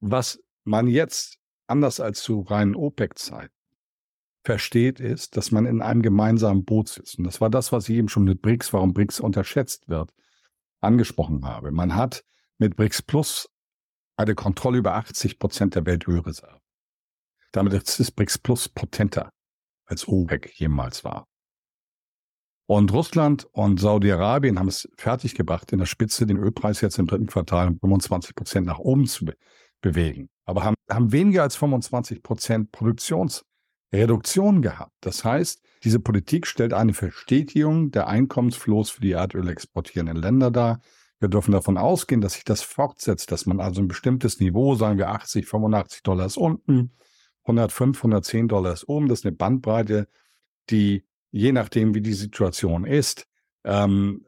was 0.00 0.42
man 0.64 0.88
jetzt 0.88 1.38
anders 1.66 2.00
als 2.00 2.22
zu 2.22 2.40
reinen 2.40 2.74
OPEC-Zeiten 2.74 3.54
versteht, 4.44 5.00
ist, 5.00 5.36
dass 5.36 5.50
man 5.50 5.66
in 5.66 5.82
einem 5.82 6.02
gemeinsamen 6.02 6.64
Boot 6.64 6.88
sitzt. 6.88 7.18
Und 7.18 7.24
das 7.24 7.40
war 7.40 7.50
das, 7.50 7.72
was 7.72 7.88
ich 7.88 7.96
eben 7.96 8.08
schon 8.08 8.24
mit 8.24 8.42
BRICS, 8.42 8.72
warum 8.72 8.92
BRICS 8.92 9.20
unterschätzt 9.20 9.88
wird, 9.88 10.12
angesprochen 10.86 11.44
habe. 11.44 11.70
Man 11.70 11.94
hat 11.94 12.24
mit 12.58 12.76
BRICS 12.76 13.02
Plus 13.02 13.48
eine 14.16 14.34
Kontrolle 14.34 14.78
über 14.78 14.94
80 14.94 15.38
Prozent 15.38 15.74
der 15.74 15.84
Weltölreserven. 15.84 16.60
Damit 17.52 17.74
ist 17.74 18.16
BRICS 18.16 18.38
Plus 18.38 18.68
potenter 18.68 19.30
als 19.86 20.08
OPEC 20.08 20.58
jemals 20.58 21.04
war. 21.04 21.26
Und 22.68 22.92
Russland 22.92 23.46
und 23.52 23.78
Saudi-Arabien 23.78 24.58
haben 24.58 24.68
es 24.68 24.88
fertiggebracht, 24.96 25.70
in 25.72 25.78
der 25.78 25.86
Spitze 25.86 26.26
den 26.26 26.36
Ölpreis 26.36 26.80
jetzt 26.80 26.98
im 26.98 27.06
dritten 27.06 27.26
Quartal 27.26 27.68
um 27.68 27.78
25 27.78 28.34
Prozent 28.34 28.66
nach 28.66 28.78
oben 28.78 29.06
zu 29.06 29.26
be 29.26 29.36
bewegen. 29.82 30.30
Aber 30.46 30.64
haben, 30.64 30.74
haben 30.90 31.12
weniger 31.12 31.42
als 31.42 31.54
25 31.54 32.22
Prozent 32.22 32.72
Produktionsreduktion 33.90 34.62
gehabt. 34.62 34.92
Das 35.00 35.24
heißt, 35.24 35.62
diese 35.84 36.00
Politik 36.00 36.46
stellt 36.46 36.72
eine 36.72 36.94
Verstetigung 36.94 37.90
der 37.90 38.08
Einkommensflows 38.08 38.90
für 38.90 39.00
die 39.00 39.12
Erdöl 39.12 39.48
exportierenden 39.48 40.16
Länder 40.16 40.50
dar. 40.50 40.80
Wir 41.18 41.28
dürfen 41.28 41.52
davon 41.52 41.78
ausgehen, 41.78 42.20
dass 42.20 42.34
sich 42.34 42.44
das 42.44 42.62
fortsetzt, 42.62 43.32
dass 43.32 43.46
man 43.46 43.60
also 43.60 43.80
ein 43.80 43.88
bestimmtes 43.88 44.40
Niveau, 44.40 44.74
sagen 44.74 44.98
wir 44.98 45.10
80, 45.10 45.46
85 45.46 46.02
Dollar 46.02 46.26
ist 46.26 46.36
unten, 46.36 46.92
105, 47.44 47.98
110 47.98 48.48
Dollar 48.48 48.72
ist 48.72 48.88
oben. 48.88 49.08
Das 49.08 49.20
ist 49.20 49.26
eine 49.26 49.36
Bandbreite, 49.36 50.08
die 50.68 51.04
je 51.30 51.52
nachdem, 51.52 51.94
wie 51.94 52.00
die 52.00 52.12
Situation 52.12 52.84
ist, 52.84 53.26
ähm, 53.64 54.26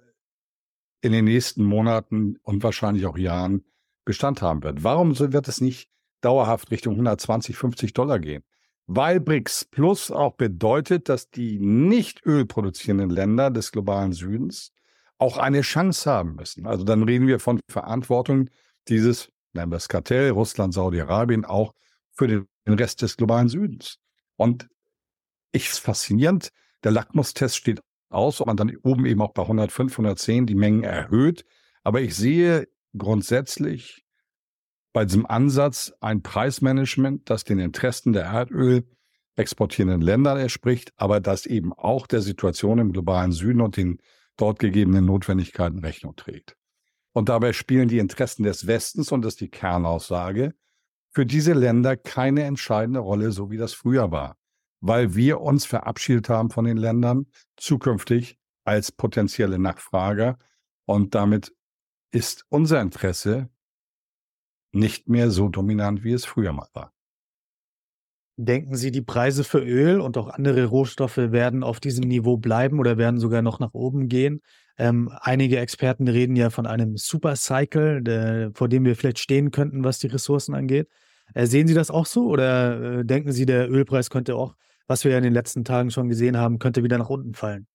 in 1.01 1.13
den 1.13 1.25
nächsten 1.25 1.65
Monaten 1.65 2.37
und 2.43 2.63
wahrscheinlich 2.63 3.07
auch 3.07 3.19
Jahren 3.19 3.65
Bestand 4.05 4.41
haben 4.41 4.63
wird. 4.63 4.83
Warum 4.83 5.19
wird 5.19 5.49
es 5.49 5.61
nicht 5.61 5.91
dauerhaft 6.23 6.71
Richtung 6.71 6.95
120, 6.95 7.57
50 7.57 7.93
Dollar 7.93 8.19
gehen? 8.19 8.43
Weil 8.91 9.21
BRICS 9.21 9.67
Plus 9.67 10.11
auch 10.11 10.33
bedeutet, 10.37 11.11
dass 11.11 11.31
die 11.31 11.59
nicht 11.61 12.25
ölproduzierenden 12.25 13.11
Länder 13.11 13.51
des 13.51 13.71
globalen 13.71 14.13
Südens 14.13 14.73
auch 15.19 15.37
eine 15.37 15.61
Chance 15.61 16.11
haben 16.11 16.37
müssen. 16.37 16.67
Also 16.67 16.85
dann 16.85 17.03
reden 17.03 17.27
wir 17.27 17.39
von 17.39 17.61
Verantwortung 17.71 18.49
dieses, 18.89 19.31
nennen 19.53 19.71
wir 19.71 19.77
es 19.77 19.89
Kartell, 19.89 20.31
Russland, 20.31 20.73
Saudi-Arabien, 20.73 21.45
auch 21.45 21.75
für 22.13 22.29
den 22.29 22.47
Rest 22.67 23.03
des 23.03 23.19
globalen 23.19 23.51
Südens. 23.51 23.99
Und 24.37 24.69
ich 25.53 25.69
ist 25.69 25.81
faszinierend, 25.81 26.49
der 26.83 26.93
Lackmustest 26.93 27.57
steht 27.57 27.83
aus, 28.09 28.41
ob 28.41 28.47
man 28.47 28.57
dann 28.57 28.75
oben 28.85 29.05
eben 29.05 29.21
auch 29.21 29.35
bei 29.35 29.43
105, 29.43 29.93
110 29.93 30.47
die 30.47 30.55
Mengen 30.55 30.83
erhöht. 30.83 31.45
Aber 31.83 32.01
ich 32.01 32.17
sehe 32.17 32.69
grundsätzlich 32.97 34.07
bei 34.93 35.05
diesem 35.05 35.27
Ansatz 35.27 35.93
ein 36.01 36.23
Preismanagement, 36.23 37.29
das 37.31 37.45
den 37.45 37.59
Interessen 37.59 38.13
der 38.13 38.25
Erdöl 38.25 38.85
exportierenden 39.37 40.01
Länder 40.01 40.39
entspricht, 40.39 40.93
aber 40.97 41.21
das 41.21 41.47
eben 41.47 41.73
auch 41.73 42.07
der 42.07 42.21
Situation 42.21 42.79
im 42.79 42.93
globalen 42.93 43.33
Süden 43.33 43.61
und 43.61 43.77
den 43.77 43.99
dort 44.37 44.59
gegebenen 44.59 45.05
Notwendigkeiten 45.05 45.79
Rechnung 45.79 46.17
trägt. 46.17 46.57
Und 47.13 47.29
dabei 47.29 47.53
spielen 47.53 47.89
die 47.89 47.99
Interessen 47.99 48.43
des 48.43 48.67
Westens, 48.67 49.13
und 49.13 49.23
das 49.23 49.35
ist 49.35 49.41
die 49.41 49.51
Kernaussage, 49.51 50.55
für 51.11 51.25
diese 51.27 51.53
Länder 51.53 51.97
keine 51.97 52.45
entscheidende 52.45 53.01
Rolle, 53.01 53.33
so 53.33 53.51
wie 53.51 53.57
das 53.57 53.75
früher 53.75 54.11
war, 54.11 54.37
weil 54.81 55.15
wir 55.15 55.41
uns 55.41 55.65
verabschiedet 55.65 56.29
haben 56.29 56.51
von 56.51 56.65
den 56.65 56.77
Ländern 56.77 57.27
zukünftig 57.57 58.39
als 58.65 58.93
potenzielle 58.93 59.59
Nachfrager. 59.59 60.39
Und 60.85 61.15
damit 61.15 61.55
ist 62.13 62.45
unser 62.49 62.81
Interesse 62.81 63.49
nicht 64.73 65.09
mehr 65.09 65.31
so 65.31 65.49
dominant, 65.49 66.05
wie 66.05 66.13
es 66.13 66.25
früher 66.25 66.53
mal 66.53 66.69
war. 66.73 66.93
Denken 68.41 68.77
Sie, 68.77 68.93
die 68.93 69.03
Preise 69.03 69.43
für 69.43 69.59
Öl 69.59 70.01
und 70.01 70.17
auch 70.17 70.29
andere 70.29 70.67
Rohstoffe 70.67 71.17
werden 71.17 71.65
auf 71.65 71.81
diesem 71.81 72.05
Niveau 72.05 72.37
bleiben 72.37 72.79
oder 72.79 72.97
werden 72.97 73.19
sogar 73.19 73.43
noch 73.43 73.59
nach 73.59 73.75
oben 73.75 74.09
gehen? 74.09 74.43
Ähm, 74.77 75.11
einige 75.23 75.59
Experten 75.59 76.07
reden 76.07 76.37
ja 76.37 76.51
von 76.51 76.65
einem 76.65 76.97
Supercycle, 76.97 78.01
der, 78.01 78.53
vor 78.55 78.69
dem 78.69 78.85
wir 78.85 78.95
vielleicht 78.95 79.19
stehen 79.19 79.51
könnten, 79.51 79.83
was 79.83 79.99
die 79.99 80.07
Ressourcen 80.07 80.55
angeht. 80.55 80.89
Äh, 81.35 81.47
sehen 81.47 81.67
Sie 81.67 81.75
das 81.75 81.91
auch 81.91 82.07
so 82.07 82.29
oder 82.29 83.01
äh, 83.01 83.05
denken 83.05 83.33
Sie, 83.33 83.45
der 83.45 83.69
Ölpreis 83.69 84.09
könnte 84.09 84.37
auch, 84.37 84.55
was 84.87 85.03
wir 85.03 85.11
ja 85.11 85.19
in 85.19 85.25
den 85.25 85.35
letzten 85.35 85.65
Tagen 85.65 85.91
schon 85.91 86.09
gesehen 86.09 86.37
haben, 86.37 86.61
könnte 86.61 86.85
wieder 86.85 86.97
nach 86.97 87.11
unten 87.11 87.35
fallen? 87.35 87.67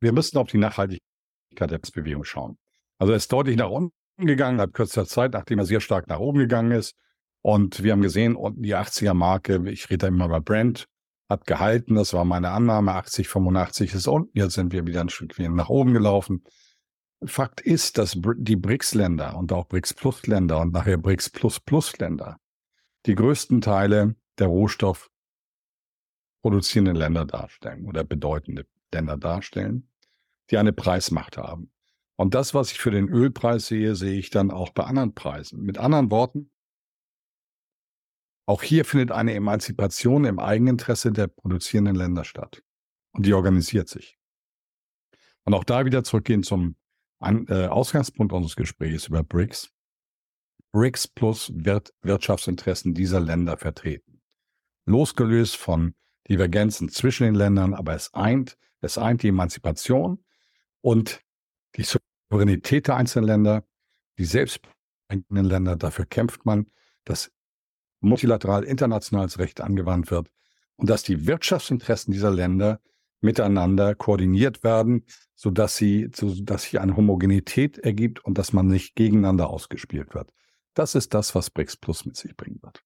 Wir 0.00 0.12
müssen 0.12 0.38
auf 0.38 0.48
die 0.48 0.58
Nachhaltigkeit 0.58 1.70
der 1.70 1.78
Bewegung 1.78 2.24
schauen. 2.24 2.58
Also 2.98 3.12
er 3.12 3.16
ist 3.16 3.32
deutlich 3.32 3.56
nach 3.56 3.70
unten 3.70 3.94
gegangen, 4.18 4.60
ab 4.60 4.72
kürzester 4.72 5.06
Zeit, 5.06 5.32
nachdem 5.32 5.58
er 5.58 5.66
sehr 5.66 5.80
stark 5.80 6.08
nach 6.08 6.20
oben 6.20 6.38
gegangen 6.38 6.72
ist. 6.72 6.96
Und 7.42 7.82
wir 7.82 7.92
haben 7.92 8.02
gesehen, 8.02 8.34
unten 8.34 8.62
die 8.62 8.74
80er-Marke, 8.74 9.70
ich 9.70 9.90
rede 9.90 10.06
immer 10.06 10.26
über 10.26 10.40
Brent, 10.40 10.88
hat 11.28 11.46
gehalten. 11.46 11.94
Das 11.94 12.12
war 12.12 12.24
meine 12.24 12.50
Annahme. 12.50 12.94
80, 12.94 13.28
85 13.28 13.94
ist 13.94 14.06
unten. 14.06 14.30
Jetzt 14.38 14.54
sind 14.54 14.72
wir 14.72 14.86
wieder 14.86 15.00
ein 15.00 15.08
Stück 15.08 15.38
nach 15.38 15.68
oben 15.68 15.92
gelaufen. 15.92 16.44
Fakt 17.24 17.60
ist, 17.60 17.98
dass 17.98 18.18
die 18.36 18.56
BRICS-Länder 18.56 19.36
und 19.36 19.52
auch 19.52 19.66
BRICS-Plus-Länder 19.66 20.60
und 20.60 20.72
nachher 20.72 20.98
BRICS-Plus-Plus-Länder 20.98 22.38
die 23.06 23.14
größten 23.14 23.60
Teile 23.60 24.16
der 24.38 24.48
Rohstoff 24.48 25.10
produzierenden 26.42 26.96
Länder 26.96 27.24
darstellen 27.24 27.86
oder 27.86 28.04
bedeutende 28.04 28.66
Länder 28.92 29.16
darstellen, 29.16 29.88
die 30.50 30.58
eine 30.58 30.72
Preismacht 30.72 31.38
haben. 31.38 31.72
Und 32.16 32.34
das, 32.34 32.54
was 32.54 32.72
ich 32.72 32.78
für 32.78 32.90
den 32.90 33.08
Ölpreis 33.08 33.66
sehe, 33.66 33.94
sehe 33.94 34.18
ich 34.18 34.30
dann 34.30 34.50
auch 34.50 34.70
bei 34.70 34.84
anderen 34.84 35.14
Preisen. 35.14 35.62
Mit 35.62 35.78
anderen 35.78 36.10
Worten, 36.10 36.50
auch 38.46 38.62
hier 38.62 38.84
findet 38.84 39.10
eine 39.10 39.34
Emanzipation 39.34 40.24
im 40.24 40.38
Eigeninteresse 40.38 41.12
der 41.12 41.26
produzierenden 41.26 41.96
Länder 41.96 42.24
statt. 42.24 42.62
Und 43.12 43.26
die 43.26 43.34
organisiert 43.34 43.88
sich. 43.88 44.18
Und 45.44 45.54
auch 45.54 45.64
da 45.64 45.84
wieder 45.84 46.04
zurückgehen 46.04 46.42
zum 46.42 46.76
äh, 47.20 47.66
Ausgangspunkt 47.66 48.32
unseres 48.32 48.56
Gesprächs 48.56 49.08
über 49.08 49.22
BRICS. 49.22 49.72
BRICS 50.72 51.08
plus 51.08 51.52
wird 51.54 51.94
Wirtschaftsinteressen 52.02 52.94
dieser 52.94 53.20
Länder 53.20 53.56
vertreten. 53.56 54.22
Losgelöst 54.86 55.56
von 55.56 55.94
Divergenzen 56.28 56.88
zwischen 56.88 57.24
den 57.24 57.34
Ländern, 57.34 57.74
aber 57.74 57.94
es 57.94 58.12
eint, 58.14 58.58
es 58.80 58.98
eint 58.98 59.22
die 59.22 59.28
Emanzipation 59.28 60.24
und 60.80 61.22
die 61.76 61.84
Souveränität 61.84 62.88
der 62.88 62.96
einzelnen 62.96 63.26
Länder, 63.26 63.64
die 64.18 64.24
selbstbestimmenden 64.24 65.44
Länder. 65.44 65.76
Dafür 65.76 66.06
kämpft 66.06 66.44
man, 66.44 66.66
dass 67.04 67.30
multilateral 68.00 68.64
internationales 68.64 69.38
Recht 69.38 69.60
angewandt 69.60 70.10
wird 70.10 70.30
und 70.76 70.90
dass 70.90 71.02
die 71.02 71.26
Wirtschaftsinteressen 71.26 72.12
dieser 72.12 72.30
Länder 72.30 72.80
miteinander 73.20 73.94
koordiniert 73.94 74.62
werden, 74.62 75.04
sodass 75.34 75.76
sie, 75.76 76.10
sodass 76.14 76.64
sich 76.64 76.80
eine 76.80 76.96
Homogenität 76.96 77.78
ergibt 77.78 78.24
und 78.24 78.38
dass 78.38 78.52
man 78.52 78.66
nicht 78.66 78.94
gegeneinander 78.94 79.48
ausgespielt 79.48 80.14
wird. 80.14 80.30
Das 80.74 80.94
ist 80.94 81.14
das, 81.14 81.34
was 81.34 81.50
BRICS 81.50 81.78
Plus 81.78 82.04
mit 82.04 82.16
sich 82.16 82.36
bringen 82.36 82.60
wird. 82.62 82.82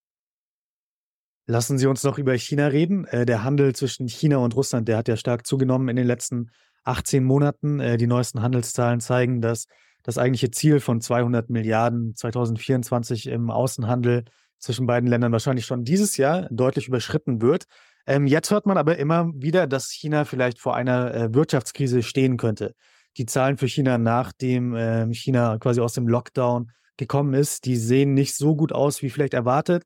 Lassen 1.46 1.79
Sie 1.79 1.88
uns 1.88 2.05
noch 2.05 2.18
über 2.18 2.35
China 2.35 2.68
reden. 2.68 3.07
Äh, 3.07 3.26
der 3.26 3.42
Handel 3.42 3.74
zwischen 3.74 4.09
China 4.09 4.37
und 4.37 4.55
Russland, 4.55 4.87
der 4.87 4.96
hat 4.96 5.09
ja 5.09 5.16
stark 5.16 5.46
zugenommen 5.46 5.88
in 5.88 5.96
den 5.96 6.07
letzten 6.07 6.50
18 6.84 7.24
Monaten. 7.24 7.80
Äh, 7.80 7.96
die 7.96 8.06
neuesten 8.06 8.42
Handelszahlen 8.42 9.00
zeigen, 9.00 9.40
dass 9.40 9.66
das 10.02 10.18
eigentliche 10.18 10.50
Ziel 10.50 10.80
von 10.80 11.00
200 11.00 11.50
Milliarden 11.50 12.14
2024 12.16 13.26
im 13.26 13.50
Außenhandel 13.50 14.24
zwischen 14.58 14.86
beiden 14.86 15.08
Ländern 15.08 15.32
wahrscheinlich 15.32 15.66
schon 15.66 15.84
dieses 15.84 16.16
Jahr 16.16 16.48
deutlich 16.50 16.88
überschritten 16.88 17.42
wird. 17.42 17.64
Ähm, 18.06 18.26
jetzt 18.26 18.50
hört 18.50 18.66
man 18.66 18.78
aber 18.78 18.98
immer 18.98 19.30
wieder, 19.34 19.66
dass 19.66 19.90
China 19.90 20.24
vielleicht 20.24 20.58
vor 20.58 20.74
einer 20.74 21.14
äh, 21.14 21.34
Wirtschaftskrise 21.34 22.02
stehen 22.02 22.36
könnte. 22.36 22.74
Die 23.16 23.26
Zahlen 23.26 23.56
für 23.56 23.68
China, 23.68 23.98
nachdem 23.98 24.74
äh, 24.74 25.12
China 25.12 25.58
quasi 25.58 25.80
aus 25.80 25.94
dem 25.94 26.08
Lockdown 26.08 26.70
gekommen 26.96 27.34
ist, 27.34 27.64
die 27.64 27.76
sehen 27.76 28.14
nicht 28.14 28.36
so 28.36 28.54
gut 28.54 28.72
aus 28.72 29.02
wie 29.02 29.10
vielleicht 29.10 29.34
erwartet. 29.34 29.84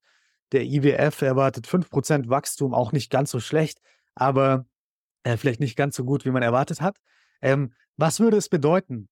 Der 0.52 0.64
IWF 0.64 1.22
erwartet 1.22 1.66
5% 1.66 2.28
Wachstum, 2.28 2.74
auch 2.74 2.92
nicht 2.92 3.10
ganz 3.10 3.30
so 3.30 3.40
schlecht, 3.40 3.78
aber 4.14 4.66
äh, 5.24 5.36
vielleicht 5.36 5.60
nicht 5.60 5.76
ganz 5.76 5.96
so 5.96 6.04
gut, 6.04 6.24
wie 6.24 6.30
man 6.30 6.42
erwartet 6.42 6.80
hat. 6.80 6.98
Ähm, 7.42 7.72
was 7.96 8.20
würde 8.20 8.36
es 8.36 8.48
bedeuten 8.48 9.08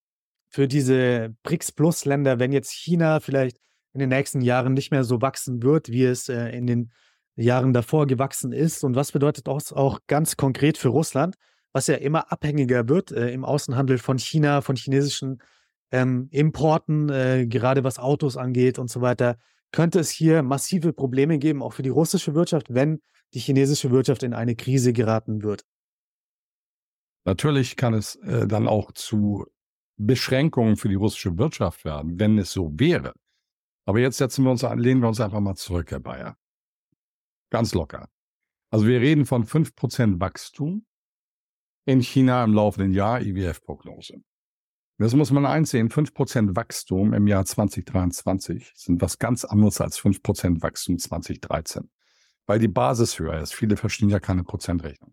für 0.49 0.69
diese 0.69 1.35
BRICS-Plus-Länder, 1.43 2.39
wenn 2.39 2.53
jetzt 2.53 2.71
China 2.71 3.21
vielleicht 3.21 3.59
in 3.95 4.01
den 4.01 4.09
nächsten 4.09 4.41
Jahren 4.41 4.75
nicht 4.75 4.91
mehr 4.91 5.05
so 5.05 5.21
wachsen 5.21 5.63
wird, 5.63 5.89
wie 5.89 6.05
es 6.05 6.29
äh, 6.29 6.49
in 6.51 6.67
den 6.67 6.93
Jahren 7.37 7.73
davor 7.73 8.07
gewachsen 8.07 8.53
ist. 8.53 8.85
Und 8.85 8.95
was 8.95 9.13
bedeutet 9.13 9.47
das 9.47 9.73
auch 9.73 10.01
ganz 10.07 10.37
konkret 10.37 10.79
für 10.79 10.89
Russland, 10.89 11.37
was 11.73 11.87
ja 11.87 11.97
immer 11.97 12.31
abhängiger 12.31 12.89
wird 12.89 13.13
äh, 13.13 13.31
im 13.31 13.45
Außenhandel 13.45 13.99
von 13.99 14.19
China, 14.19 14.61
von 14.61 14.77
chinesischen 14.77 15.43
ähm, 15.91 16.29
Importen, 16.31 17.09
äh, 17.09 17.47
gerade 17.47 17.85
was 17.85 17.99
Autos 17.99 18.37
angeht 18.37 18.79
und 18.79 18.91
so 18.91 19.01
weiter. 19.01 19.37
Könnte 19.73 20.01
es 20.01 20.11
hier 20.11 20.43
massive 20.43 20.93
Probleme 20.93 21.39
geben, 21.39 21.63
auch 21.63 21.73
für 21.73 21.83
die 21.83 21.89
russische 21.89 22.35
Wirtschaft, 22.35 22.75
wenn 22.75 23.01
die 23.33 23.41
chinesische 23.41 23.91
Wirtschaft 23.91 24.23
in 24.23 24.35
eine 24.35 24.55
Krise 24.55 24.93
geraten 24.93 25.43
wird? 25.43 25.65
Natürlich 27.25 27.77
kann 27.77 27.95
es 27.95 28.17
äh, 28.17 28.47
dann 28.47 28.69
auch 28.69 28.93
zu 28.93 29.47
Beschränkungen 29.97 30.77
für 30.77 30.89
die 30.89 30.97
russische 30.97 31.39
Wirtschaft 31.39 31.85
werden, 31.85 32.19
wenn 32.19 32.39
es 32.39 32.53
so 32.53 32.71
wäre. 32.75 33.13
Aber 33.85 34.01
jetzt 34.01 34.19
setzen 34.19 34.45
wir 34.45 34.51
uns, 34.51 34.63
lehnen 34.63 35.01
wir 35.01 35.09
uns 35.09 35.21
einfach 35.21 35.41
mal 35.41 35.55
zurück, 35.55 35.91
Herr 35.91 36.01
Bayer. 36.01 36.37
Ganz 37.51 37.75
locker. 37.75 38.09
Also 38.71 38.87
wir 38.87 39.01
reden 39.01 39.27
von 39.27 39.45
5% 39.45 40.21
Wachstum 40.21 40.87
in 41.85 42.01
China 42.01 42.45
im 42.45 42.55
laufenden 42.55 42.93
Jahr, 42.93 43.21
IWF-Prognose. 43.21 44.23
Das 44.99 45.15
muss 45.15 45.33
man 45.33 45.47
einsehen, 45.47 45.91
5% 45.91 46.55
Wachstum 46.55 47.13
im 47.13 47.27
Jahr 47.27 47.45
2023 47.45 48.73
sind 48.75 49.03
was 49.03 49.19
ganz 49.19 49.45
anderes 49.45 49.81
als 49.81 49.99
5% 50.01 50.63
Wachstum 50.63 50.99
2013, 50.99 51.91
weil 52.47 52.61
die 52.61 52.69
Basis 52.69 53.19
höher 53.19 53.41
ist. 53.41 53.53
Viele 53.53 53.77
verstehen 53.77 54.11
ja 54.11 54.21
keine 54.21 54.45
Prozentrechnung. 54.45 55.13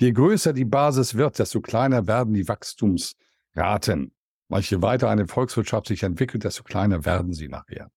Je 0.00 0.12
größer 0.12 0.52
die 0.52 0.64
Basis 0.64 1.14
wird, 1.14 1.38
desto 1.38 1.60
kleiner 1.60 2.06
werden 2.06 2.34
die 2.34 2.48
Wachstumsraten. 2.48 4.12
Weil 4.48 4.62
je 4.62 4.82
weiter 4.82 5.08
eine 5.08 5.26
Volkswirtschaft 5.26 5.86
sich 5.86 6.02
entwickelt, 6.02 6.44
desto 6.44 6.62
kleiner 6.62 7.04
werden 7.04 7.32
sie 7.32 7.48
nachher. 7.48 7.90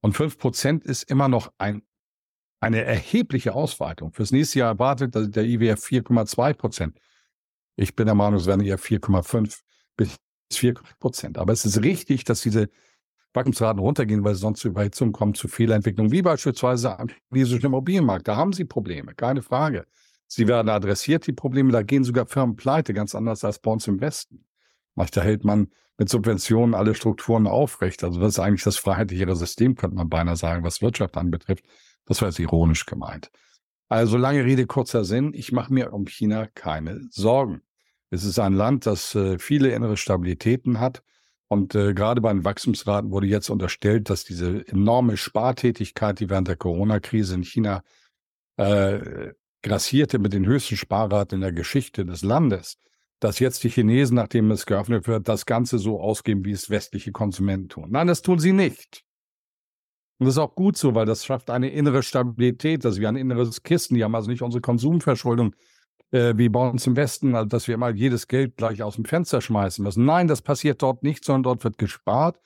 Und 0.00 0.16
5% 0.16 0.84
ist 0.84 1.04
immer 1.04 1.28
noch 1.28 1.52
ein, 1.56 1.82
eine 2.60 2.82
erhebliche 2.82 3.54
Ausweitung. 3.54 4.12
Fürs 4.12 4.32
nächste 4.32 4.58
Jahr 4.60 4.70
erwartet 4.70 5.14
der 5.14 5.44
IWF 5.44 5.84
4,2 5.84 6.54
Prozent. 6.54 6.98
Ich 7.76 7.94
bin 7.94 8.06
der 8.06 8.14
Meinung, 8.14 8.40
es 8.40 8.46
werden 8.46 8.64
eher 8.64 8.78
4,5 8.78 9.60
bis 9.96 10.16
4 10.52 10.74
Prozent. 10.98 11.38
Aber 11.38 11.52
es 11.52 11.64
ist 11.64 11.82
richtig, 11.82 12.24
dass 12.24 12.40
diese 12.40 12.68
Wachstumsraten 13.32 13.80
runtergehen, 13.80 14.24
weil 14.24 14.32
es 14.32 14.40
sonst 14.40 14.60
zu 14.60 14.68
Überhitzung 14.68 15.12
kommt, 15.12 15.36
zu 15.36 15.48
Fehlentwicklung, 15.48 16.10
wie 16.12 16.22
beispielsweise 16.22 16.98
am 16.98 17.08
chinesischen 17.28 17.66
Immobilienmarkt. 17.66 18.28
Da 18.28 18.36
haben 18.36 18.52
sie 18.52 18.64
Probleme, 18.64 19.14
keine 19.14 19.42
Frage. 19.42 19.86
Sie 20.26 20.48
werden 20.48 20.68
adressiert, 20.68 21.26
die 21.26 21.32
Probleme, 21.32 21.72
da 21.72 21.82
gehen 21.82 22.04
sogar 22.04 22.26
Firmen 22.26 22.56
pleite, 22.56 22.94
ganz 22.94 23.14
anders 23.14 23.44
als 23.44 23.58
bei 23.58 23.70
uns 23.70 23.86
im 23.86 24.00
Westen. 24.00 24.44
Da 24.96 25.22
hält 25.22 25.44
man 25.44 25.68
mit 25.98 26.08
Subventionen 26.08 26.74
alle 26.74 26.94
Strukturen 26.94 27.46
aufrecht. 27.46 28.02
Also 28.04 28.20
das 28.20 28.34
ist 28.34 28.38
eigentlich 28.38 28.64
das 28.64 28.76
freiheitlichere 28.76 29.36
System, 29.36 29.76
könnte 29.76 29.96
man 29.96 30.08
beinahe 30.08 30.36
sagen, 30.36 30.64
was 30.64 30.82
Wirtschaft 30.82 31.16
anbetrifft. 31.16 31.64
Das 32.06 32.20
war 32.20 32.28
jetzt 32.28 32.38
ironisch 32.38 32.86
gemeint. 32.86 33.30
Also 33.88 34.16
lange 34.16 34.44
Rede, 34.44 34.66
kurzer 34.66 35.04
Sinn. 35.04 35.32
Ich 35.34 35.52
mache 35.52 35.72
mir 35.72 35.92
um 35.92 36.06
China 36.06 36.48
keine 36.54 37.00
Sorgen. 37.10 37.62
Es 38.10 38.24
ist 38.24 38.38
ein 38.38 38.54
Land, 38.54 38.86
das 38.86 39.14
äh, 39.14 39.38
viele 39.38 39.70
innere 39.70 39.96
Stabilitäten 39.96 40.80
hat. 40.80 41.02
Und 41.48 41.74
äh, 41.74 41.94
gerade 41.94 42.20
bei 42.20 42.32
den 42.32 42.44
Wachstumsraten 42.44 43.10
wurde 43.10 43.26
jetzt 43.26 43.50
unterstellt, 43.50 44.10
dass 44.10 44.24
diese 44.24 44.66
enorme 44.66 45.16
Spartätigkeit, 45.16 46.18
die 46.18 46.30
während 46.30 46.48
der 46.48 46.56
Corona-Krise 46.56 47.34
in 47.34 47.44
China 47.44 47.82
äh, 48.56 49.32
grassierte 49.64 50.20
mit 50.20 50.32
den 50.32 50.46
höchsten 50.46 50.76
Sparraten 50.76 51.36
in 51.36 51.40
der 51.40 51.52
Geschichte 51.52 52.04
des 52.04 52.22
Landes, 52.22 52.76
dass 53.18 53.38
jetzt 53.38 53.64
die 53.64 53.70
Chinesen, 53.70 54.14
nachdem 54.14 54.50
es 54.50 54.66
geöffnet 54.66 55.08
wird, 55.08 55.26
das 55.26 55.46
Ganze 55.46 55.78
so 55.78 56.00
ausgeben, 56.00 56.44
wie 56.44 56.52
es 56.52 56.70
westliche 56.70 57.10
Konsumenten 57.10 57.70
tun. 57.70 57.88
Nein, 57.90 58.06
das 58.06 58.22
tun 58.22 58.38
sie 58.38 58.52
nicht. 58.52 59.02
Und 60.18 60.26
das 60.26 60.34
ist 60.34 60.38
auch 60.38 60.54
gut 60.54 60.76
so, 60.76 60.94
weil 60.94 61.06
das 61.06 61.24
schafft 61.24 61.50
eine 61.50 61.70
innere 61.70 62.02
Stabilität, 62.02 62.84
dass 62.84 63.00
wir 63.00 63.08
ein 63.08 63.16
inneres 63.16 63.62
Kissen, 63.62 63.94
die 63.94 64.04
haben 64.04 64.14
also 64.14 64.30
nicht 64.30 64.42
unsere 64.42 64.60
Konsumverschuldung 64.60 65.56
äh, 66.12 66.34
wie 66.36 66.50
bei 66.50 66.68
uns 66.68 66.86
im 66.86 66.94
Westen, 66.94 67.34
also 67.34 67.48
dass 67.48 67.66
wir 67.66 67.74
immer 67.74 67.88
jedes 67.88 68.28
Geld 68.28 68.56
gleich 68.56 68.82
aus 68.82 68.96
dem 68.96 69.06
Fenster 69.06 69.40
schmeißen 69.40 69.82
müssen. 69.82 70.04
Nein, 70.04 70.28
das 70.28 70.42
passiert 70.42 70.82
dort 70.82 71.02
nicht, 71.02 71.24
sondern 71.24 71.42
dort 71.42 71.64
wird 71.64 71.78
gespart. 71.78 72.38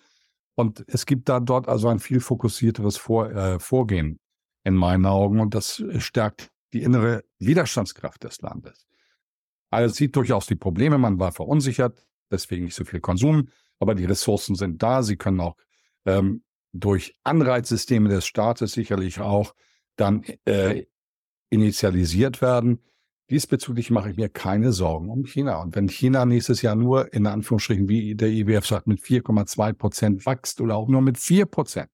Und 0.54 0.84
es 0.86 1.04
gibt 1.04 1.28
da 1.28 1.40
dort 1.40 1.68
also 1.68 1.88
ein 1.88 1.98
viel 1.98 2.20
fokussierteres 2.20 2.96
Vor, 2.96 3.30
äh, 3.30 3.58
Vorgehen 3.58 4.20
in 4.64 4.74
meinen 4.74 5.06
Augen 5.06 5.40
und 5.40 5.54
das 5.54 5.82
stärkt 5.98 6.50
die 6.72 6.82
innere 6.82 7.24
Widerstandskraft 7.38 8.24
des 8.24 8.40
Landes. 8.40 8.86
Also 9.70 9.94
sieht 9.94 10.16
durchaus 10.16 10.46
die 10.46 10.54
Probleme, 10.54 10.98
man 10.98 11.18
war 11.18 11.32
verunsichert, 11.32 12.06
deswegen 12.30 12.64
nicht 12.64 12.74
so 12.74 12.84
viel 12.84 13.00
Konsum, 13.00 13.48
aber 13.78 13.94
die 13.94 14.04
Ressourcen 14.04 14.54
sind 14.54 14.82
da, 14.82 15.02
sie 15.02 15.16
können 15.16 15.40
auch 15.40 15.56
ähm, 16.06 16.42
durch 16.72 17.16
Anreizsysteme 17.24 18.08
des 18.08 18.26
Staates 18.26 18.72
sicherlich 18.72 19.20
auch 19.20 19.54
dann 19.96 20.22
äh, 20.44 20.84
initialisiert 21.50 22.40
werden. 22.40 22.82
Diesbezüglich 23.30 23.90
mache 23.90 24.10
ich 24.10 24.16
mir 24.16 24.30
keine 24.30 24.72
Sorgen 24.72 25.10
um 25.10 25.26
China. 25.26 25.60
Und 25.60 25.76
wenn 25.76 25.88
China 25.88 26.24
nächstes 26.24 26.62
Jahr 26.62 26.76
nur 26.76 27.12
in 27.12 27.26
Anführungsstrichen, 27.26 27.88
wie 27.88 28.14
der 28.14 28.28
IWF 28.28 28.66
sagt, 28.66 28.86
mit 28.86 29.00
4,2 29.00 29.72
Prozent 29.74 30.26
wächst 30.26 30.60
oder 30.60 30.76
auch 30.76 30.88
nur 30.88 31.02
mit 31.02 31.18
4 31.18 31.44
Prozent, 31.46 31.90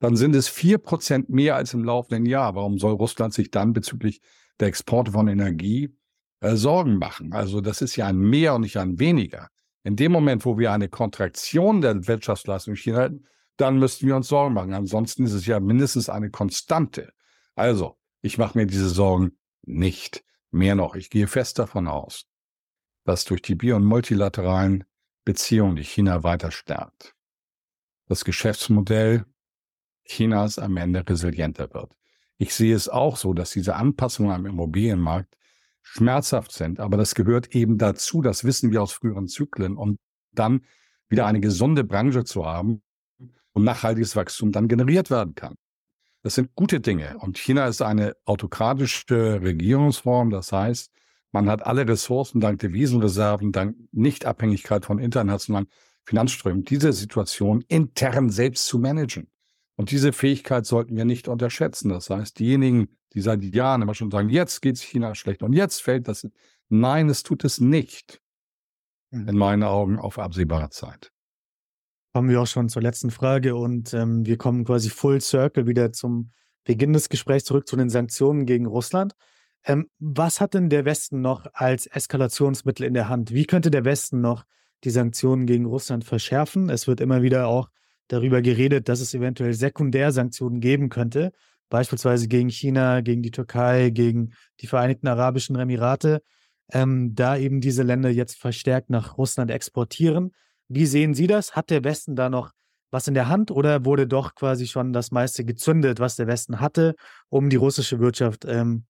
dann 0.00 0.16
sind 0.16 0.34
es 0.34 0.48
4 0.48 0.78
Prozent 0.78 1.28
mehr 1.28 1.56
als 1.56 1.74
im 1.74 1.84
laufenden 1.84 2.26
Jahr. 2.26 2.54
Warum 2.54 2.78
soll 2.78 2.92
Russland 2.94 3.32
sich 3.34 3.50
dann 3.50 3.72
bezüglich 3.72 4.20
der 4.58 4.68
Exporte 4.68 5.12
von 5.12 5.28
Energie 5.28 5.94
äh, 6.40 6.56
Sorgen 6.56 6.96
machen? 6.96 7.32
Also 7.32 7.60
das 7.60 7.82
ist 7.82 7.96
ja 7.96 8.06
ein 8.06 8.18
Mehr 8.18 8.54
und 8.54 8.62
nicht 8.62 8.78
ein 8.78 8.98
Weniger. 8.98 9.48
In 9.84 9.96
dem 9.96 10.10
Moment, 10.12 10.44
wo 10.44 10.58
wir 10.58 10.72
eine 10.72 10.88
Kontraktion 10.88 11.80
der 11.80 12.06
Wirtschaftsleistung 12.06 12.74
China 12.74 13.02
hätten, 13.02 13.26
dann 13.56 13.78
müssten 13.78 14.06
wir 14.06 14.16
uns 14.16 14.28
Sorgen 14.28 14.54
machen. 14.54 14.72
Ansonsten 14.72 15.24
ist 15.24 15.34
es 15.34 15.46
ja 15.46 15.60
mindestens 15.60 16.08
eine 16.08 16.30
Konstante. 16.30 17.12
Also, 17.54 17.98
ich 18.22 18.38
mache 18.38 18.56
mir 18.56 18.66
diese 18.66 18.88
Sorgen 18.88 19.38
nicht. 19.62 20.24
Mehr 20.50 20.74
noch, 20.74 20.96
ich 20.96 21.10
gehe 21.10 21.28
fest 21.28 21.58
davon 21.60 21.86
aus, 21.86 22.26
dass 23.04 23.24
durch 23.24 23.40
die 23.40 23.54
bi- 23.54 23.72
und 23.72 23.84
multilateralen 23.84 24.84
Beziehungen 25.24 25.76
die 25.76 25.84
China 25.84 26.24
weiter 26.24 26.50
stärkt, 26.50 27.14
das 28.08 28.24
Geschäftsmodell 28.24 29.26
Chinas 30.10 30.58
am 30.58 30.76
Ende 30.76 31.04
resilienter 31.08 31.72
wird. 31.72 31.92
Ich 32.38 32.54
sehe 32.54 32.74
es 32.74 32.88
auch 32.88 33.16
so, 33.16 33.32
dass 33.32 33.50
diese 33.50 33.76
Anpassungen 33.76 34.32
am 34.32 34.46
Immobilienmarkt 34.46 35.36
schmerzhaft 35.82 36.52
sind, 36.52 36.80
aber 36.80 36.96
das 36.96 37.14
gehört 37.14 37.54
eben 37.54 37.78
dazu, 37.78 38.22
das 38.22 38.44
wissen 38.44 38.70
wir 38.72 38.82
aus 38.82 38.92
früheren 38.92 39.28
Zyklen, 39.28 39.76
um 39.76 39.98
dann 40.32 40.62
wieder 41.08 41.26
eine 41.26 41.40
gesunde 41.40 41.84
Branche 41.84 42.24
zu 42.24 42.46
haben, 42.46 42.82
und 43.52 43.64
nachhaltiges 43.64 44.16
Wachstum 44.16 44.52
dann 44.52 44.68
generiert 44.68 45.10
werden 45.10 45.34
kann. 45.34 45.56
Das 46.22 46.34
sind 46.34 46.54
gute 46.54 46.80
Dinge. 46.80 47.16
Und 47.18 47.38
China 47.38 47.66
ist 47.66 47.82
eine 47.82 48.14
autokratische 48.24 49.40
Regierungsform. 49.42 50.30
Das 50.30 50.52
heißt, 50.52 50.92
man 51.32 51.48
hat 51.48 51.64
alle 51.64 51.88
Ressourcen 51.88 52.40
dank 52.40 52.60
Devisenreserven, 52.60 53.52
dank 53.52 53.76
Nichtabhängigkeit 53.92 54.84
von 54.84 54.98
internationalen 54.98 55.68
Finanzströmen, 56.04 56.64
diese 56.64 56.92
Situation 56.92 57.62
intern 57.68 58.30
selbst 58.30 58.66
zu 58.66 58.78
managen. 58.78 59.28
Und 59.80 59.90
diese 59.90 60.12
Fähigkeit 60.12 60.66
sollten 60.66 60.94
wir 60.94 61.06
nicht 61.06 61.26
unterschätzen. 61.26 61.88
Das 61.88 62.10
heißt, 62.10 62.38
diejenigen, 62.38 62.88
die 63.14 63.22
seit 63.22 63.42
Jahren 63.42 63.80
immer 63.80 63.94
schon 63.94 64.10
sagen, 64.10 64.28
jetzt 64.28 64.60
geht 64.60 64.76
es 64.76 64.82
China 64.82 65.14
schlecht 65.14 65.42
und 65.42 65.54
jetzt 65.54 65.80
fällt 65.80 66.06
das. 66.06 66.28
Nein, 66.68 67.08
es 67.08 67.22
tut 67.22 67.44
es 67.44 67.60
nicht. 67.60 68.20
Hm. 69.10 69.26
In 69.26 69.38
meinen 69.38 69.62
Augen 69.62 69.98
auf 69.98 70.18
absehbare 70.18 70.68
Zeit 70.68 71.10
kommen 72.12 72.28
wir 72.28 72.42
auch 72.42 72.46
schon 72.46 72.68
zur 72.68 72.82
letzten 72.82 73.10
Frage 73.10 73.56
und 73.56 73.94
ähm, 73.94 74.26
wir 74.26 74.36
kommen 74.36 74.64
quasi 74.66 74.90
full 74.90 75.22
circle 75.22 75.66
wieder 75.66 75.92
zum 75.92 76.30
Beginn 76.64 76.92
des 76.92 77.08
Gesprächs 77.08 77.44
zurück 77.44 77.66
zu 77.66 77.76
den 77.76 77.88
Sanktionen 77.88 78.44
gegen 78.44 78.66
Russland. 78.66 79.14
Ähm, 79.64 79.88
was 79.98 80.42
hat 80.42 80.52
denn 80.52 80.68
der 80.68 80.84
Westen 80.84 81.22
noch 81.22 81.46
als 81.54 81.86
Eskalationsmittel 81.86 82.84
in 82.84 82.92
der 82.92 83.08
Hand? 83.08 83.32
Wie 83.32 83.46
könnte 83.46 83.70
der 83.70 83.86
Westen 83.86 84.20
noch 84.20 84.44
die 84.84 84.90
Sanktionen 84.90 85.46
gegen 85.46 85.64
Russland 85.64 86.04
verschärfen? 86.04 86.68
Es 86.68 86.86
wird 86.86 87.00
immer 87.00 87.22
wieder 87.22 87.46
auch 87.46 87.70
darüber 88.10 88.42
geredet, 88.42 88.88
dass 88.88 89.00
es 89.00 89.14
eventuell 89.14 89.54
Sekundärsanktionen 89.54 90.60
geben 90.60 90.88
könnte, 90.88 91.32
beispielsweise 91.68 92.28
gegen 92.28 92.48
China, 92.48 93.00
gegen 93.00 93.22
die 93.22 93.30
Türkei, 93.30 93.90
gegen 93.90 94.32
die 94.60 94.66
Vereinigten 94.66 95.06
Arabischen 95.06 95.56
Emirate, 95.56 96.22
ähm, 96.72 97.14
da 97.14 97.36
eben 97.36 97.60
diese 97.60 97.82
Länder 97.82 98.10
jetzt 98.10 98.38
verstärkt 98.38 98.90
nach 98.90 99.16
Russland 99.16 99.50
exportieren. 99.50 100.32
Wie 100.68 100.86
sehen 100.86 101.14
Sie 101.14 101.26
das? 101.26 101.54
Hat 101.56 101.70
der 101.70 101.84
Westen 101.84 102.16
da 102.16 102.28
noch 102.28 102.52
was 102.90 103.06
in 103.06 103.14
der 103.14 103.28
Hand 103.28 103.52
oder 103.52 103.84
wurde 103.84 104.06
doch 104.06 104.34
quasi 104.34 104.66
schon 104.66 104.92
das 104.92 105.12
meiste 105.12 105.44
gezündet, 105.44 106.00
was 106.00 106.16
der 106.16 106.26
Westen 106.26 106.60
hatte, 106.60 106.96
um 107.28 107.48
die 107.48 107.56
russische 107.56 108.00
Wirtschaft 108.00 108.44
ähm, 108.46 108.84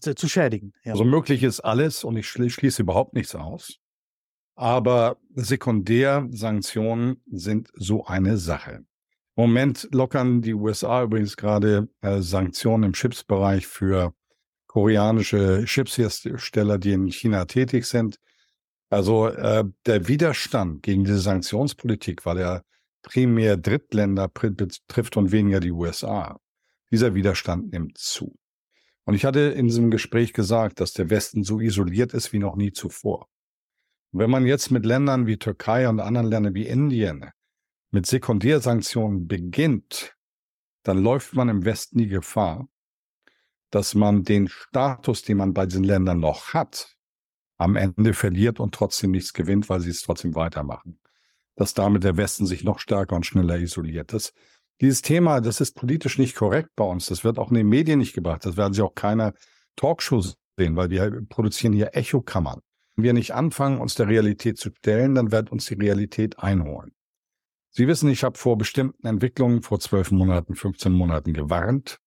zu, 0.00 0.14
zu, 0.14 0.28
schädigen? 0.28 0.72
Ja. 0.84 0.92
Also 0.92 1.04
möglich 1.04 1.42
ist 1.42 1.60
alles 1.60 2.04
und 2.04 2.16
ich 2.16 2.28
schließe 2.28 2.82
überhaupt 2.82 3.14
nichts 3.14 3.34
aus. 3.34 3.80
Aber 4.56 5.18
Sekundärsanktionen 5.34 7.22
sind 7.30 7.68
so 7.74 8.06
eine 8.06 8.38
Sache. 8.38 8.84
Im 9.36 9.42
Moment 9.42 9.86
lockern 9.92 10.40
die 10.40 10.54
USA 10.54 11.02
übrigens 11.02 11.36
gerade 11.36 11.88
äh, 12.00 12.22
Sanktionen 12.22 12.84
im 12.84 12.92
Chipsbereich 12.94 13.66
für 13.66 14.14
koreanische 14.66 15.64
Chipshersteller, 15.66 16.78
die 16.78 16.92
in 16.92 17.10
China 17.10 17.44
tätig 17.44 17.84
sind. 17.84 18.18
Also 18.88 19.28
äh, 19.28 19.64
der 19.84 20.08
Widerstand 20.08 20.82
gegen 20.82 21.04
diese 21.04 21.18
Sanktionspolitik, 21.18 22.24
weil 22.24 22.38
er 22.38 22.64
primär 23.02 23.58
Drittländer 23.58 24.28
betrifft 24.28 25.18
und 25.18 25.32
weniger 25.32 25.60
die 25.60 25.70
USA, 25.70 26.40
dieser 26.90 27.14
Widerstand 27.14 27.72
nimmt 27.72 27.98
zu. 27.98 28.38
Und 29.04 29.14
ich 29.14 29.24
hatte 29.26 29.40
in 29.40 29.66
diesem 29.66 29.90
Gespräch 29.90 30.32
gesagt, 30.32 30.80
dass 30.80 30.92
der 30.92 31.10
Westen 31.10 31.44
so 31.44 31.60
isoliert 31.60 32.14
ist 32.14 32.32
wie 32.32 32.38
noch 32.38 32.56
nie 32.56 32.72
zuvor. 32.72 33.28
Und 34.16 34.20
wenn 34.20 34.30
man 34.30 34.46
jetzt 34.46 34.70
mit 34.70 34.86
Ländern 34.86 35.26
wie 35.26 35.36
Türkei 35.36 35.86
und 35.90 36.00
anderen 36.00 36.28
Ländern 36.28 36.54
wie 36.54 36.66
Indien 36.66 37.32
mit 37.90 38.06
Sekundärsanktionen 38.06 39.28
beginnt, 39.28 40.16
dann 40.84 41.02
läuft 41.02 41.34
man 41.34 41.50
im 41.50 41.66
Westen 41.66 41.98
die 41.98 42.08
Gefahr, 42.08 42.66
dass 43.70 43.94
man 43.94 44.22
den 44.22 44.48
Status, 44.48 45.20
den 45.20 45.36
man 45.36 45.52
bei 45.52 45.66
diesen 45.66 45.84
Ländern 45.84 46.18
noch 46.18 46.54
hat, 46.54 46.96
am 47.58 47.76
Ende 47.76 48.14
verliert 48.14 48.58
und 48.58 48.74
trotzdem 48.74 49.10
nichts 49.10 49.34
gewinnt, 49.34 49.68
weil 49.68 49.80
sie 49.80 49.90
es 49.90 50.00
trotzdem 50.00 50.34
weitermachen. 50.34 50.98
Dass 51.54 51.74
damit 51.74 52.02
der 52.02 52.16
Westen 52.16 52.46
sich 52.46 52.64
noch 52.64 52.78
stärker 52.78 53.16
und 53.16 53.26
schneller 53.26 53.58
isoliert. 53.58 54.14
Das, 54.14 54.32
dieses 54.80 55.02
Thema, 55.02 55.42
das 55.42 55.60
ist 55.60 55.74
politisch 55.74 56.16
nicht 56.16 56.36
korrekt 56.36 56.70
bei 56.74 56.84
uns. 56.84 57.04
Das 57.04 57.22
wird 57.22 57.38
auch 57.38 57.50
in 57.50 57.56
den 57.56 57.68
Medien 57.68 57.98
nicht 57.98 58.14
gebracht. 58.14 58.46
Das 58.46 58.56
werden 58.56 58.72
Sie 58.72 58.80
auch 58.80 58.94
keiner 58.94 59.34
Talkshow 59.76 60.22
sehen, 60.56 60.74
weil 60.74 60.88
wir 60.88 61.20
produzieren 61.28 61.74
hier 61.74 61.90
Echokammern. 61.94 62.62
Wir 62.96 63.12
nicht 63.12 63.34
anfangen, 63.34 63.78
uns 63.78 63.94
der 63.94 64.08
Realität 64.08 64.58
zu 64.58 64.70
stellen, 64.70 65.14
dann 65.14 65.30
wird 65.30 65.52
uns 65.52 65.66
die 65.66 65.74
Realität 65.74 66.38
einholen. 66.38 66.92
Sie 67.70 67.86
wissen, 67.86 68.08
ich 68.08 68.24
habe 68.24 68.38
vor 68.38 68.56
bestimmten 68.56 69.06
Entwicklungen 69.06 69.62
vor 69.62 69.78
zwölf 69.80 70.10
Monaten, 70.10 70.54
15 70.54 70.92
Monaten 70.92 71.34
gewarnt. 71.34 71.98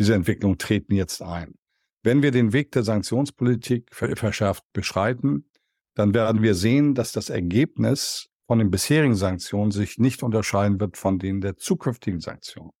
Diese 0.00 0.14
Entwicklungen 0.14 0.58
treten 0.58 0.96
jetzt 0.96 1.22
ein. 1.22 1.54
Wenn 2.02 2.22
wir 2.22 2.32
den 2.32 2.52
Weg 2.52 2.72
der 2.72 2.82
Sanktionspolitik 2.82 3.94
verschärft 3.94 4.64
beschreiten, 4.72 5.48
dann 5.94 6.12
werden 6.14 6.42
wir 6.42 6.56
sehen, 6.56 6.94
dass 6.94 7.12
das 7.12 7.30
Ergebnis 7.30 8.28
von 8.48 8.58
den 8.58 8.70
bisherigen 8.70 9.14
Sanktionen 9.14 9.70
sich 9.70 9.98
nicht 9.98 10.24
unterscheiden 10.24 10.80
wird 10.80 10.96
von 10.96 11.20
denen 11.20 11.40
der 11.40 11.56
zukünftigen 11.56 12.20
Sanktionen. 12.20 12.72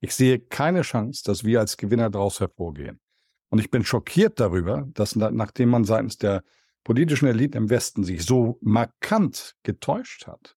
Ich 0.00 0.14
sehe 0.14 0.38
keine 0.38 0.82
Chance, 0.82 1.22
dass 1.24 1.42
wir 1.42 1.58
als 1.58 1.76
Gewinner 1.76 2.10
daraus 2.10 2.38
hervorgehen. 2.38 3.00
Und 3.48 3.58
ich 3.58 3.70
bin 3.70 3.84
schockiert 3.84 4.38
darüber, 4.38 4.86
dass 4.92 5.16
nachdem 5.16 5.70
man 5.70 5.84
seitens 5.84 6.18
der 6.18 6.44
politischen 6.86 7.26
Elite 7.26 7.58
im 7.58 7.68
Westen 7.68 8.04
sich 8.04 8.24
so 8.24 8.58
markant 8.60 9.56
getäuscht 9.64 10.28
hat, 10.28 10.56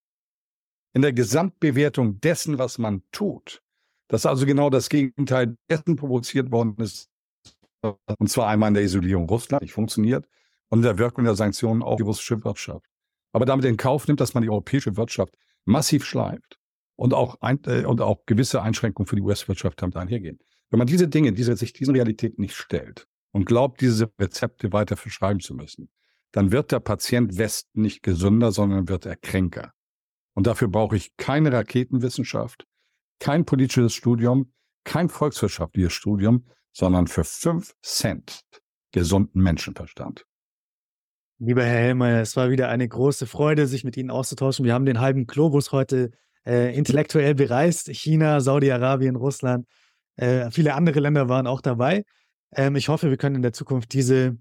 in 0.94 1.02
der 1.02 1.12
Gesamtbewertung 1.12 2.22
dessen, 2.22 2.60
was 2.60 2.78
man 2.78 3.02
tut, 3.12 3.64
dass 4.10 4.28
also 4.28 4.46
genau 4.46 4.70
das 4.70 4.90
Gegenteil 4.90 5.58
dessen 5.72 5.96
provoziert 5.96 6.52
worden 6.52 6.76
ist, 6.78 7.10
und 7.82 8.30
zwar 8.30 8.48
einmal 8.48 8.68
in 8.68 8.74
der 8.76 8.84
Isolierung 8.84 9.28
Russlands, 9.28 9.64
nicht 9.64 9.74
funktioniert, 9.74 10.28
und 10.70 10.80
in 10.80 10.84
der 10.84 11.00
Wirkung 11.00 11.24
der 11.24 11.34
Sanktionen 11.34 11.82
auf 11.82 11.98
die 11.98 12.04
russische 12.04 12.44
Wirtschaft. 12.44 12.86
Aber 13.32 13.46
damit 13.46 13.66
in 13.66 13.76
Kauf 13.76 14.08
nimmt, 14.08 14.20
dass 14.20 14.36
man 14.36 14.44
die 14.44 14.52
europäische 14.52 14.98
Wirtschaft 14.98 15.36
massiv 15.66 16.06
schleift 16.06 16.60
und 16.96 17.16
auch, 17.16 17.38
ein, 17.42 17.60
äh, 17.66 17.86
und 17.86 18.02
auch 18.02 18.28
gewisse 18.28 18.62
Einschränkungen 18.62 19.08
für 19.08 19.16
die 19.16 19.24
US-Wirtschaft 19.24 19.82
damit 19.82 19.98
einhergehen. 19.98 20.38
Wenn 20.70 20.78
man 20.78 20.88
diese 20.88 21.08
Dinge, 21.08 21.34
diese, 21.34 21.58
sich 21.58 21.74
diesen 21.74 21.96
Realitäten 21.96 22.44
nicht 22.44 22.56
stellt 22.56 23.08
und 23.32 23.46
glaubt, 23.46 23.82
diese 23.82 24.12
Rezepte 24.20 24.72
weiter 24.72 24.96
verschreiben 24.96 25.40
zu 25.40 25.56
müssen, 25.56 25.90
dann 26.32 26.52
wird 26.52 26.72
der 26.72 26.80
Patient 26.80 27.38
Westen 27.38 27.82
nicht 27.82 28.04
gesünder, 28.04 28.52
sondern 28.52 28.88
wird 28.88 29.06
er 29.06 29.16
kränker. 29.16 29.74
Und 30.34 30.48
dafür 30.48 30.68
brauche 30.68 30.96
ich 30.96 31.16
keine 31.18 31.52
Raketenwissenschaft, 31.52 32.66
kein 33.20 33.46
politisches 33.46 33.94
Studium, 33.94 34.54
kein 34.84 35.10
volkswirtschaftliches 35.10 35.94
Studium, 35.94 36.46
sondern 36.72 37.08
für 37.08 37.24
fünf 37.24 37.74
Cent 37.82 38.42
gesunden 38.92 39.42
Menschenverstand. 39.42 40.26
Lieber 41.40 41.64
Herr 41.64 41.80
Helmer, 41.80 42.20
es 42.20 42.36
war 42.36 42.50
wieder 42.50 42.70
eine 42.70 42.88
große 42.88 43.26
Freude, 43.26 43.66
sich 43.66 43.84
mit 43.84 43.96
Ihnen 43.98 44.12
auszutauschen. 44.12 44.66
Wir 44.66 44.74
haben 44.74 44.86
den 44.86 45.00
halben 45.00 45.26
Globus 45.26 45.72
heute 45.72 46.12
äh, 46.46 46.76
intellektuell 46.76 47.34
bereist. 47.34 47.90
China, 47.90 48.42
Saudi-Arabien, 48.42 49.16
Russland, 49.16 49.66
äh, 50.18 50.52
viele 50.52 50.74
andere 50.74 51.00
Länder 51.00 51.30
waren 51.30 51.48
auch 51.48 51.62
dabei. 51.62 52.04
Ähm, 52.52 52.76
ich 52.76 52.90
hoffe, 52.90 53.10
wir 53.10 53.18
können 53.18 53.36
in 53.36 53.42
der 53.42 53.54
Zukunft 53.54 53.94
diese 53.94 54.38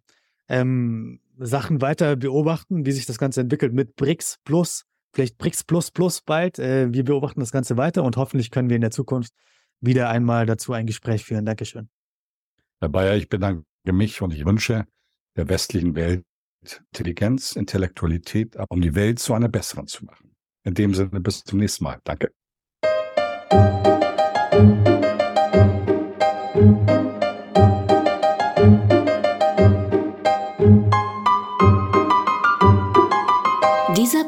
ähm, 0.48 1.20
Sachen 1.38 1.80
weiter 1.80 2.16
beobachten, 2.16 2.84
wie 2.86 2.92
sich 2.92 3.06
das 3.06 3.18
Ganze 3.18 3.40
entwickelt 3.40 3.72
mit 3.72 3.96
BRICS 3.96 4.38
Plus, 4.44 4.84
vielleicht 5.12 5.38
BRICS 5.38 5.64
Plus 5.64 5.90
Plus 5.90 6.20
bald. 6.20 6.58
Äh, 6.58 6.92
wir 6.92 7.04
beobachten 7.04 7.40
das 7.40 7.52
Ganze 7.52 7.76
weiter 7.76 8.02
und 8.02 8.16
hoffentlich 8.16 8.50
können 8.50 8.68
wir 8.68 8.76
in 8.76 8.82
der 8.82 8.90
Zukunft 8.90 9.32
wieder 9.80 10.08
einmal 10.10 10.46
dazu 10.46 10.72
ein 10.72 10.86
Gespräch 10.86 11.24
führen. 11.24 11.44
Dankeschön. 11.46 11.88
Herr 12.80 12.88
Bayer, 12.88 13.16
ich 13.16 13.28
bedanke 13.28 13.64
mich 13.84 14.20
und 14.22 14.32
ich 14.32 14.44
wünsche 14.44 14.86
der 15.36 15.48
westlichen 15.48 15.94
Welt 15.94 16.24
Intelligenz, 16.92 17.52
Intellektualität, 17.52 18.56
um 18.68 18.80
die 18.80 18.94
Welt 18.94 19.18
zu 19.18 19.34
einer 19.34 19.48
besseren 19.48 19.86
zu 19.86 20.04
machen. 20.04 20.34
In 20.64 20.74
dem 20.74 20.94
Sinne, 20.94 21.20
bis 21.20 21.44
zum 21.44 21.60
nächsten 21.60 21.84
Mal. 21.84 22.00
Danke. 22.04 22.32